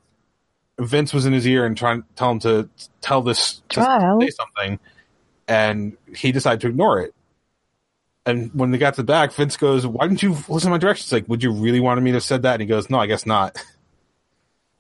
[0.81, 2.69] Vince was in his ear and trying to tell him to
[3.01, 3.81] tell this to
[4.21, 4.79] say something,
[5.47, 7.15] and he decided to ignore it.
[8.27, 10.79] And when they got to the back, Vince goes, "Why didn't you listen to my
[10.79, 11.13] directions?
[11.13, 13.07] Like, would you really wanted me to have said that?" And he goes, "No, I
[13.07, 13.57] guess not."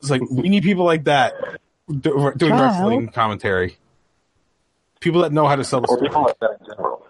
[0.01, 1.34] It's like we need people like that
[1.90, 2.53] doing Trial.
[2.62, 3.76] wrestling commentary.
[5.01, 6.09] People that know how to sell the Or story.
[6.09, 7.07] people like that in general.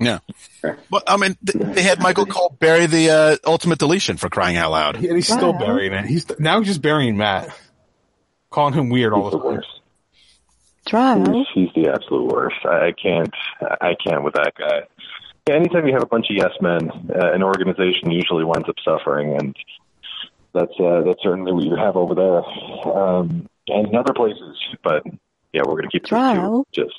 [0.00, 0.18] Yeah.
[0.90, 4.70] Well, I mean, they had Michael Cole bury the uh, Ultimate Deletion for crying out
[4.70, 4.94] loud.
[4.96, 5.58] And he's still Trial.
[5.58, 6.06] burying it.
[6.06, 7.48] He's now he's just burying Matt,
[8.50, 9.54] calling him weird all He's the the time.
[9.56, 9.68] worst.
[10.86, 11.32] Trial.
[11.32, 12.56] He's, he's the absolute worst.
[12.64, 13.34] I, I can't.
[13.80, 14.82] I can't with that guy.
[15.48, 18.76] Yeah, anytime you have a bunch of yes men, uh, an organization usually winds up
[18.84, 19.56] suffering, and
[20.54, 22.44] that's uh, that's certainly what you have over there,
[22.94, 24.56] um, and in other places.
[24.84, 25.02] But
[25.52, 26.66] yeah, we're going to keep this Trial.
[26.72, 26.94] just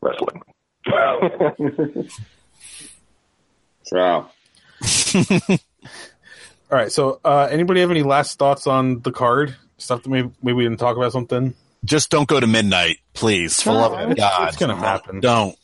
[0.00, 0.40] wrestling.
[3.86, 4.32] Trial.
[4.80, 5.58] All
[6.70, 6.92] right.
[6.92, 9.56] So, uh, anybody have any last thoughts on the card?
[9.78, 11.54] Stuff that maybe, maybe we didn't talk about something.
[11.84, 13.60] Just don't go to midnight, please.
[13.62, 14.48] For love of God.
[14.48, 15.20] it's gonna happen.
[15.20, 15.56] Don't.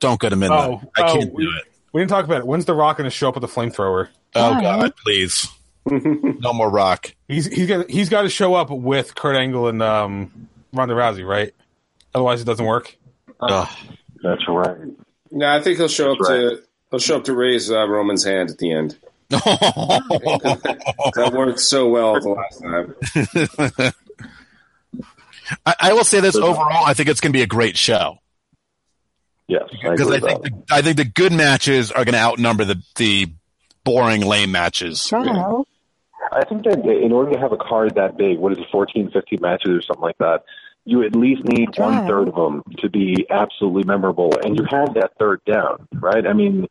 [0.00, 0.68] Don't go to midnight.
[0.68, 1.64] Oh, I oh, can't do it.
[1.92, 2.46] We didn't talk about it.
[2.46, 4.08] When's the Rock going to show up with a flamethrower?
[4.34, 4.80] Oh, Trial.
[4.80, 5.48] God, please.
[5.86, 7.14] no more rock.
[7.28, 11.26] He's he's got he's got to show up with Kurt Angle and um, Ronda Rousey,
[11.26, 11.54] right?
[12.14, 12.96] Otherwise, it doesn't work.
[13.40, 13.68] Ugh.
[14.24, 14.76] That's right.
[15.30, 18.24] No, I think he'll show up That's to he'll show up to raise uh, Roman's
[18.24, 18.98] hand at the end.
[19.30, 22.94] That worked so well the last time.
[25.66, 26.84] I, I will say this overall.
[26.84, 28.18] I think it's going to be a great show
[29.46, 32.20] Yes, I because agree I think the, I think the good matches are going to
[32.20, 33.32] outnumber the the
[33.84, 35.06] boring lame matches.
[35.06, 35.66] Trial.
[36.32, 39.10] I think that in order to have a card that big, what is it, 14,
[39.10, 40.44] 15 matches or something like that,
[40.84, 41.90] you at least need Trial.
[41.90, 46.26] one third of them to be absolutely memorable, and you have that third down, right?
[46.26, 46.66] I mean,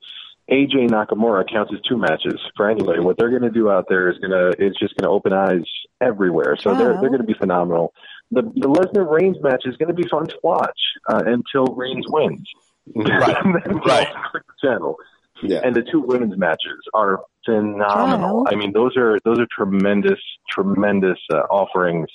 [0.51, 2.99] AJ Nakamura counts as two matches for anybody.
[2.99, 5.33] What they're going to do out there is going to is just going to open
[5.33, 5.63] eyes
[6.01, 6.57] everywhere.
[6.59, 7.93] So they're they're going to be phenomenal.
[8.31, 12.05] The the Lesnar Reigns match is going to be fun to watch uh, until Reigns
[12.09, 12.47] wins.
[12.95, 13.37] Right.
[13.65, 14.07] And Right.
[14.33, 14.97] the channel
[15.41, 15.61] Yeah.
[15.63, 18.43] and the two women's matches are phenomenal.
[18.43, 18.45] Wow.
[18.51, 22.07] I mean, those are those are tremendous, tremendous uh, offerings.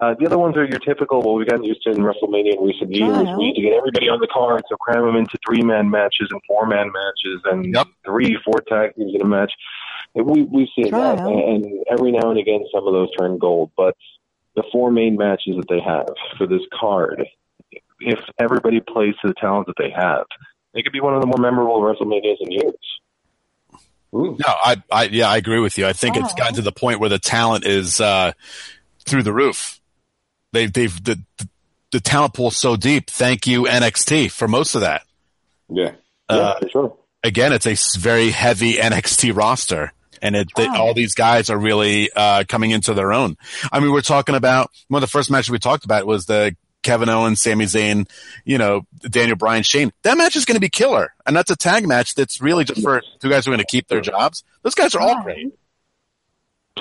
[0.00, 1.22] Uh, the other ones are your typical.
[1.22, 3.08] well, we've gotten used to in WrestleMania in recent years.
[3.10, 3.38] Wow.
[3.38, 6.28] We need to get everybody on the card, so cram them into three man matches
[6.30, 7.86] and four man matches and Yep.
[8.04, 9.52] three, four tag teams in a match.
[10.14, 11.28] And we we've seen that, Wow.
[11.28, 13.70] and every now and again, some of those turn gold.
[13.76, 13.94] But
[14.56, 16.06] the four main matches that they have
[16.38, 17.24] for this card,
[18.00, 20.26] if everybody plays to the talent that they have,
[20.74, 22.74] it could be one of the more memorable WrestleManias in years.
[24.14, 24.36] Ooh.
[24.38, 25.86] No, I, I, yeah, I agree with you.
[25.86, 28.32] I think it's gotten to the point where the talent is uh,
[29.04, 29.80] through the roof.
[30.54, 31.20] They've, they've, the,
[31.92, 33.10] the talent pool is so deep.
[33.10, 35.02] Thank you NXT for most of that.
[35.68, 35.92] Yeah.
[36.30, 36.96] Yeah, Uh, sure.
[37.22, 39.92] again, it's a very heavy NXT roster,
[40.22, 43.36] and it, they, all these guys are really uh, coming into their own.
[43.70, 46.56] I mean, we're talking about one of the first matches we talked about was the
[46.82, 48.08] Kevin Owens, Sami Zayn,
[48.44, 49.92] you know, Daniel Bryan, Shane.
[50.02, 52.82] That match is going to be killer, and that's a tag match that's really just
[52.82, 54.44] for two guys who are going to keep their jobs.
[54.62, 55.52] Those guys are all great.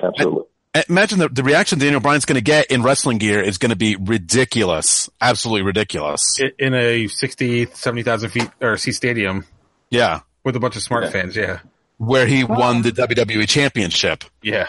[0.02, 0.44] Absolutely.
[0.76, 3.70] And Imagine the, the reaction Daniel Bryan's going to get in wrestling gear is going
[3.70, 6.40] to be ridiculous, absolutely ridiculous.
[6.58, 9.46] In a 60, 70,000 feet or seat stadium
[9.92, 11.10] Yeah, with a bunch of smart Yeah.
[11.12, 11.36] fans.
[11.36, 11.60] Yeah.
[11.98, 14.24] where he won the WWE Championship.
[14.42, 14.68] Yeah.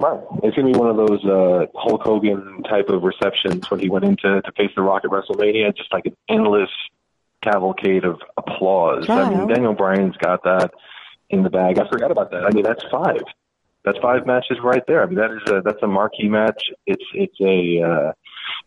[0.00, 0.20] Right.
[0.42, 3.88] It's going to be one of those uh, Hulk Hogan type of receptions when he
[3.88, 6.70] went into to face The Rock at WrestleMania, just like an endless
[7.42, 9.08] cavalcade of applause.
[9.08, 10.72] I mean, Daniel Bryan's got that
[11.30, 11.78] in the bag.
[11.78, 12.44] I forgot about that.
[12.44, 13.20] I mean, that's five.
[13.84, 15.02] That's five matches right there.
[15.02, 16.62] I mean, that is a, that's a marquee match.
[16.86, 18.12] It's it's a uh,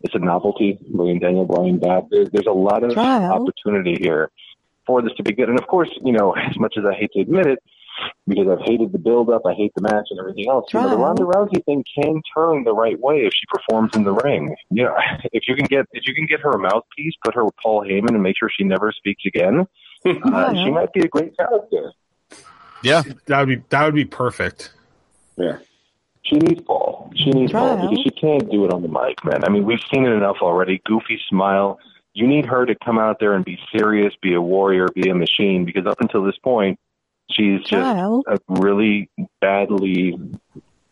[0.01, 2.03] it's a novelty bringing Daniel Bryan back.
[2.11, 3.31] There, there's a lot of Trial.
[3.31, 4.29] opportunity here
[4.85, 5.49] for this to be good.
[5.49, 7.59] And of course, you know, as much as I hate to admit it,
[8.27, 10.65] because I've hated the build up, I hate the match and everything else.
[10.71, 14.03] You know, the Ronda Rousey thing can turn the right way if she performs in
[14.03, 14.55] the ring.
[14.69, 14.95] You know,
[15.33, 17.83] if you can get if you can get her a mouthpiece, put her with Paul
[17.83, 19.65] Heyman, and make sure she never speaks again,
[20.05, 21.93] uh, she might be a great character.
[22.83, 24.73] Yeah, That would be that would be perfect.
[25.37, 25.57] Yeah.
[26.23, 27.11] She needs Paul.
[27.15, 27.89] She needs Paul Trial.
[27.89, 29.43] because she can't do it on the mic, man.
[29.45, 30.81] I mean, we've seen it enough already.
[30.85, 31.79] Goofy smile.
[32.13, 35.15] You need her to come out there and be serious, be a warrior, be a
[35.15, 35.63] machine.
[35.65, 36.79] Because up until this point,
[37.31, 37.73] she's just
[38.27, 39.09] a really
[39.39, 40.19] badly,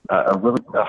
[0.10, 0.62] uh, a really.
[0.74, 0.86] Uh,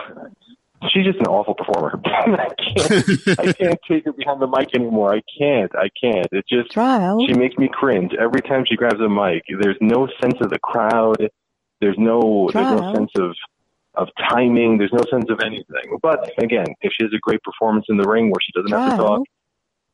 [0.93, 1.99] she's just an awful performer.
[2.05, 3.39] I can't.
[3.41, 5.15] I can't take her behind the mic anymore.
[5.15, 5.73] I can't.
[5.75, 6.29] I can't.
[6.31, 6.71] It just.
[6.71, 7.27] Trial.
[7.27, 9.43] She makes me cringe every time she grabs a mic.
[9.61, 11.31] There's no sense of the crowd.
[11.81, 13.35] There's no there's no sense of
[13.95, 14.79] of timing.
[14.79, 15.99] There's no sense of anything.
[16.03, 18.91] But again, if she has a great performance in the ring where she doesn't have
[18.93, 19.23] to talk,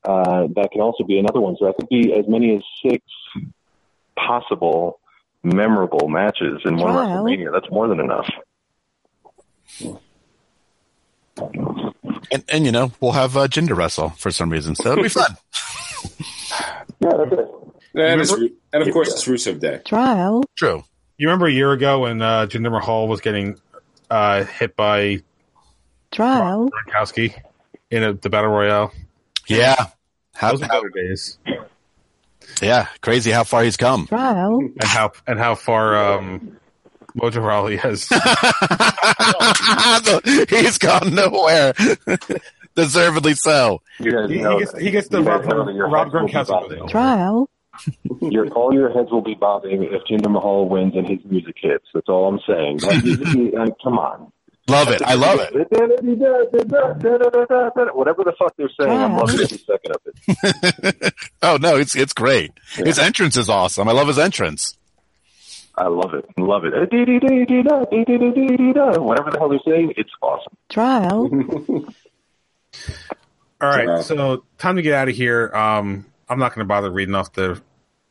[0.04, 1.56] uh, that can also be another one.
[1.58, 3.04] So that could be as many as six
[4.16, 5.00] possible
[5.42, 7.24] memorable matches in one Wow.
[7.24, 7.52] WrestleMania.
[7.52, 8.28] That's more than enough.
[12.30, 15.08] And, and you know, we'll have uh, Jinder wrestle for some reason, so it'll be
[15.08, 15.36] fun.
[17.00, 17.48] Yeah, that's it.
[17.94, 19.80] And, and of course, it's Rusev Day.
[19.84, 20.44] Trial.
[20.56, 20.84] True.
[21.18, 23.58] You remember a year ago when uh, Jinder Mahal was getting
[24.10, 25.22] uh, hit by
[26.10, 26.68] Trial.
[26.70, 27.34] Gronkowski
[27.90, 28.92] in a, the battle royale?
[29.46, 29.76] Yeah.
[30.34, 31.38] How, Those were how- days.
[32.60, 34.06] yeah, crazy how far he's come.
[34.06, 34.58] Trial.
[34.60, 36.56] And how and how far um,
[37.16, 38.08] Mojo Rawley has.
[40.50, 41.74] he's gone nowhere.
[42.74, 43.82] Deservedly so.
[44.00, 46.68] You He, he know gets, he gets the Rob, know that your Rob heads will
[46.68, 46.90] be Gronkowski.
[46.90, 47.48] Trial.
[48.20, 51.86] Your, all your heads will be bobbing if Jinder Mahal wins and his music hits.
[51.94, 52.78] That's all I'm saying.
[52.80, 54.30] Like, you- come on.
[54.68, 55.02] Love it.
[55.02, 55.52] I love it.
[57.94, 61.14] Whatever the fuck they're saying, I'm loving every second of it.
[61.42, 62.52] Oh no, it's it's great.
[62.76, 63.88] His entrance is awesome.
[63.88, 64.76] I love his entrance.
[65.76, 66.24] I love it.
[66.38, 66.72] Love it.
[69.00, 70.56] Whatever the hell they're saying, it's awesome.
[70.68, 71.28] Trial.
[73.60, 75.50] All right, so time to get out of here.
[75.54, 77.60] Um, I'm not going to bother reading off the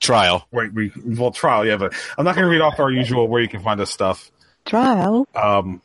[0.02, 0.46] Trial.
[0.52, 3.40] wait, we well trial, yeah, but I'm not going to read off our usual where
[3.40, 4.32] you can find us stuff.
[4.66, 5.28] Trial.
[5.36, 5.80] Um,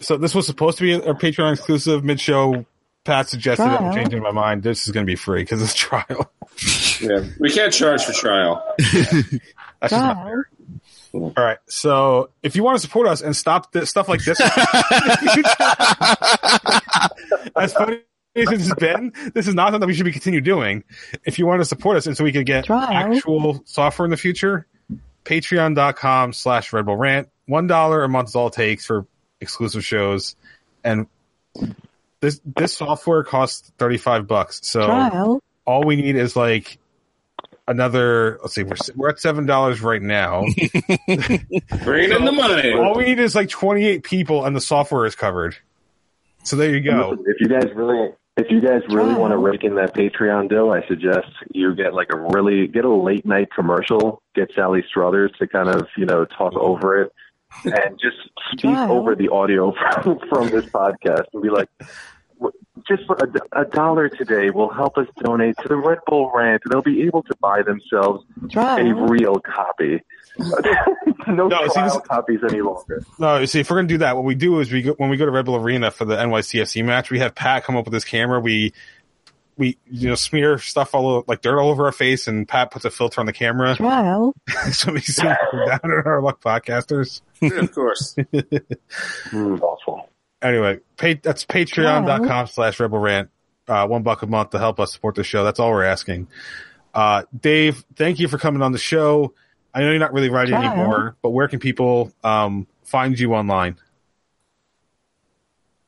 [0.00, 2.64] so this was supposed to be a, a Patreon exclusive mid-show.
[3.02, 3.80] Pat suggested it.
[3.80, 4.62] I'm changing my mind.
[4.62, 6.30] This is going to be free because it's trial.
[7.00, 8.64] Yeah, we can't charge for trial.
[8.78, 9.00] That's
[9.80, 10.48] just not fair.
[11.12, 14.40] All right, so if you want to support us and stop this, stuff like this,
[17.56, 17.98] as funny
[18.34, 20.84] as it's been, this is not something we should be continue doing.
[21.24, 22.88] If you want to support us and so we can get Trial.
[22.90, 24.66] actual software in the future,
[25.24, 27.28] patreon.com slash Red Bull Rant.
[27.46, 29.06] One dollar a month is all it takes for
[29.40, 30.36] exclusive shows.
[30.84, 31.06] And
[32.20, 34.60] this this software costs thirty five bucks.
[34.62, 35.42] So Trial.
[35.66, 36.78] all we need is like
[37.66, 40.42] another let's see, we're we're at seven dollars right now.
[41.84, 42.72] Bring in the money.
[42.72, 45.56] all we need is like twenty eight people and the software is covered.
[46.44, 47.16] So there you go.
[47.26, 50.72] If you guys really, if you guys really want to rake in that Patreon dough,
[50.72, 54.22] I suggest you get like a really get a late night commercial.
[54.34, 57.12] Get Sally Struthers to kind of you know talk over it
[57.64, 58.16] and just
[58.52, 59.72] speak over the audio
[60.02, 61.68] from, from this podcast and be like.
[62.42, 62.52] "W-
[62.88, 66.62] Just for a, a dollar today will help us donate to the Red Bull Rant.
[66.64, 68.24] And they'll be able to buy themselves
[68.56, 70.00] a real copy.
[70.38, 73.02] no, No, see, trial this- copies any longer.
[73.18, 75.10] No, you see, if we're gonna do that, what we do is we go, when
[75.10, 77.84] we go to Red Bull Arena for the NYCFC match, we have Pat come up
[77.84, 78.40] with his camera.
[78.40, 78.72] We
[79.58, 82.70] we you know smear stuff all over, like dirt all over our face, and Pat
[82.70, 84.32] puts a filter on the camera Wow!
[84.72, 85.36] so we see down
[85.66, 87.20] at our luck podcasters.
[87.42, 88.16] Yeah, of course.
[89.30, 90.08] Mm, awful.
[90.42, 93.30] Anyway, pay, that's patreon.com slash rebel rant.
[93.68, 95.44] Uh, one buck a month to help us support the show.
[95.44, 96.26] That's all we're asking.
[96.92, 99.34] Uh, Dave, thank you for coming on the show.
[99.72, 100.72] I know you're not really writing Trial.
[100.72, 103.76] anymore, but where can people um, find you online?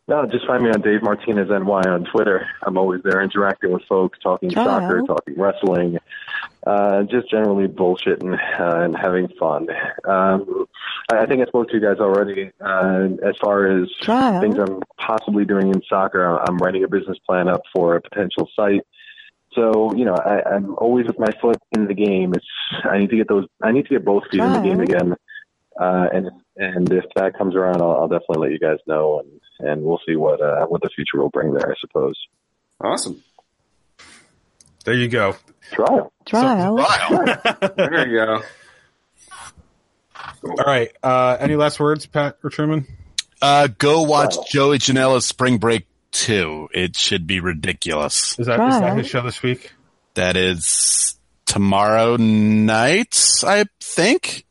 [0.06, 2.46] No, just find me on Dave Martinez NY on Twitter.
[2.62, 4.66] I'm always there interacting with folks, talking Trial.
[4.66, 5.98] soccer, talking wrestling,
[6.66, 9.68] uh, just generally bullshitting uh, and having fun.
[10.04, 10.66] Um,
[11.10, 12.50] I I think I spoke to you guys already.
[12.60, 14.40] Uh, as far as Trial.
[14.40, 18.48] things I'm possibly doing in soccer, I'm writing a business plan up for a potential
[18.56, 18.82] site.
[19.54, 22.32] So you know, I, I'm always with my foot in the game.
[22.34, 22.46] It's
[22.84, 23.46] I need to get those.
[23.62, 25.14] I need to get both feet in the game again.
[25.78, 29.68] Uh, and and if that comes around, I'll, I'll definitely let you guys know, and
[29.68, 31.70] and we'll see what uh, what the future will bring there.
[31.70, 32.14] I suppose.
[32.80, 33.22] Awesome.
[34.84, 35.36] There you go.
[35.72, 36.12] Trial.
[36.26, 36.76] Trial.
[36.76, 37.72] Trial.
[37.76, 38.42] There you go.
[40.44, 40.90] All right.
[41.02, 42.86] Uh, any last words, Pat or Truman?
[43.42, 46.68] Uh, go watch Joey Janela's Spring Break 2.
[46.72, 48.38] It should be ridiculous.
[48.38, 48.96] Is that is that Trial.
[48.96, 49.72] his show this week?
[50.14, 54.46] That is tomorrow night, I think.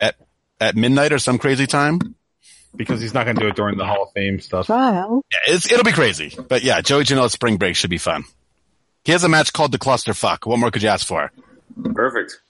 [0.00, 0.16] At
[0.60, 2.14] at midnight or some crazy time.
[2.74, 4.66] Because he's not going to do it during the Hall of Fame stuff.
[4.66, 5.24] Trial.
[5.32, 6.32] Yeah, it's, it'll be crazy.
[6.48, 8.24] But yeah, Joey Janela's Spring Break should be fun.
[9.04, 10.46] He has a match called the Clusterfuck.
[10.46, 11.32] What more could you ask for?
[11.94, 12.40] Perfect.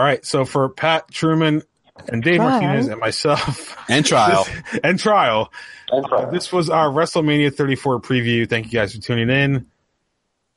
[0.00, 0.24] All right.
[0.24, 1.60] So for Pat Truman
[2.08, 2.50] and Dave Trial.
[2.62, 4.46] Martinez and myself And trial.
[4.82, 5.52] and Trial,
[5.90, 8.48] And uh, this was our WrestleMania 34 preview.
[8.48, 9.66] Thank you guys for tuning in.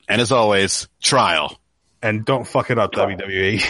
[0.07, 1.59] and as always, trial.
[2.01, 3.61] And don't fuck it up, WWE.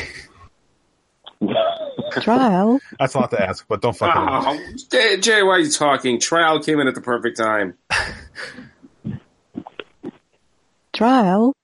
[2.22, 2.80] Trial.
[3.00, 4.44] That's a lot to ask, but don't fuck it up.
[4.46, 4.60] Oh,
[4.92, 6.20] Jay, Jay, why are you talking?
[6.20, 7.74] Trial came in at the perfect time.
[10.94, 11.56] Trial.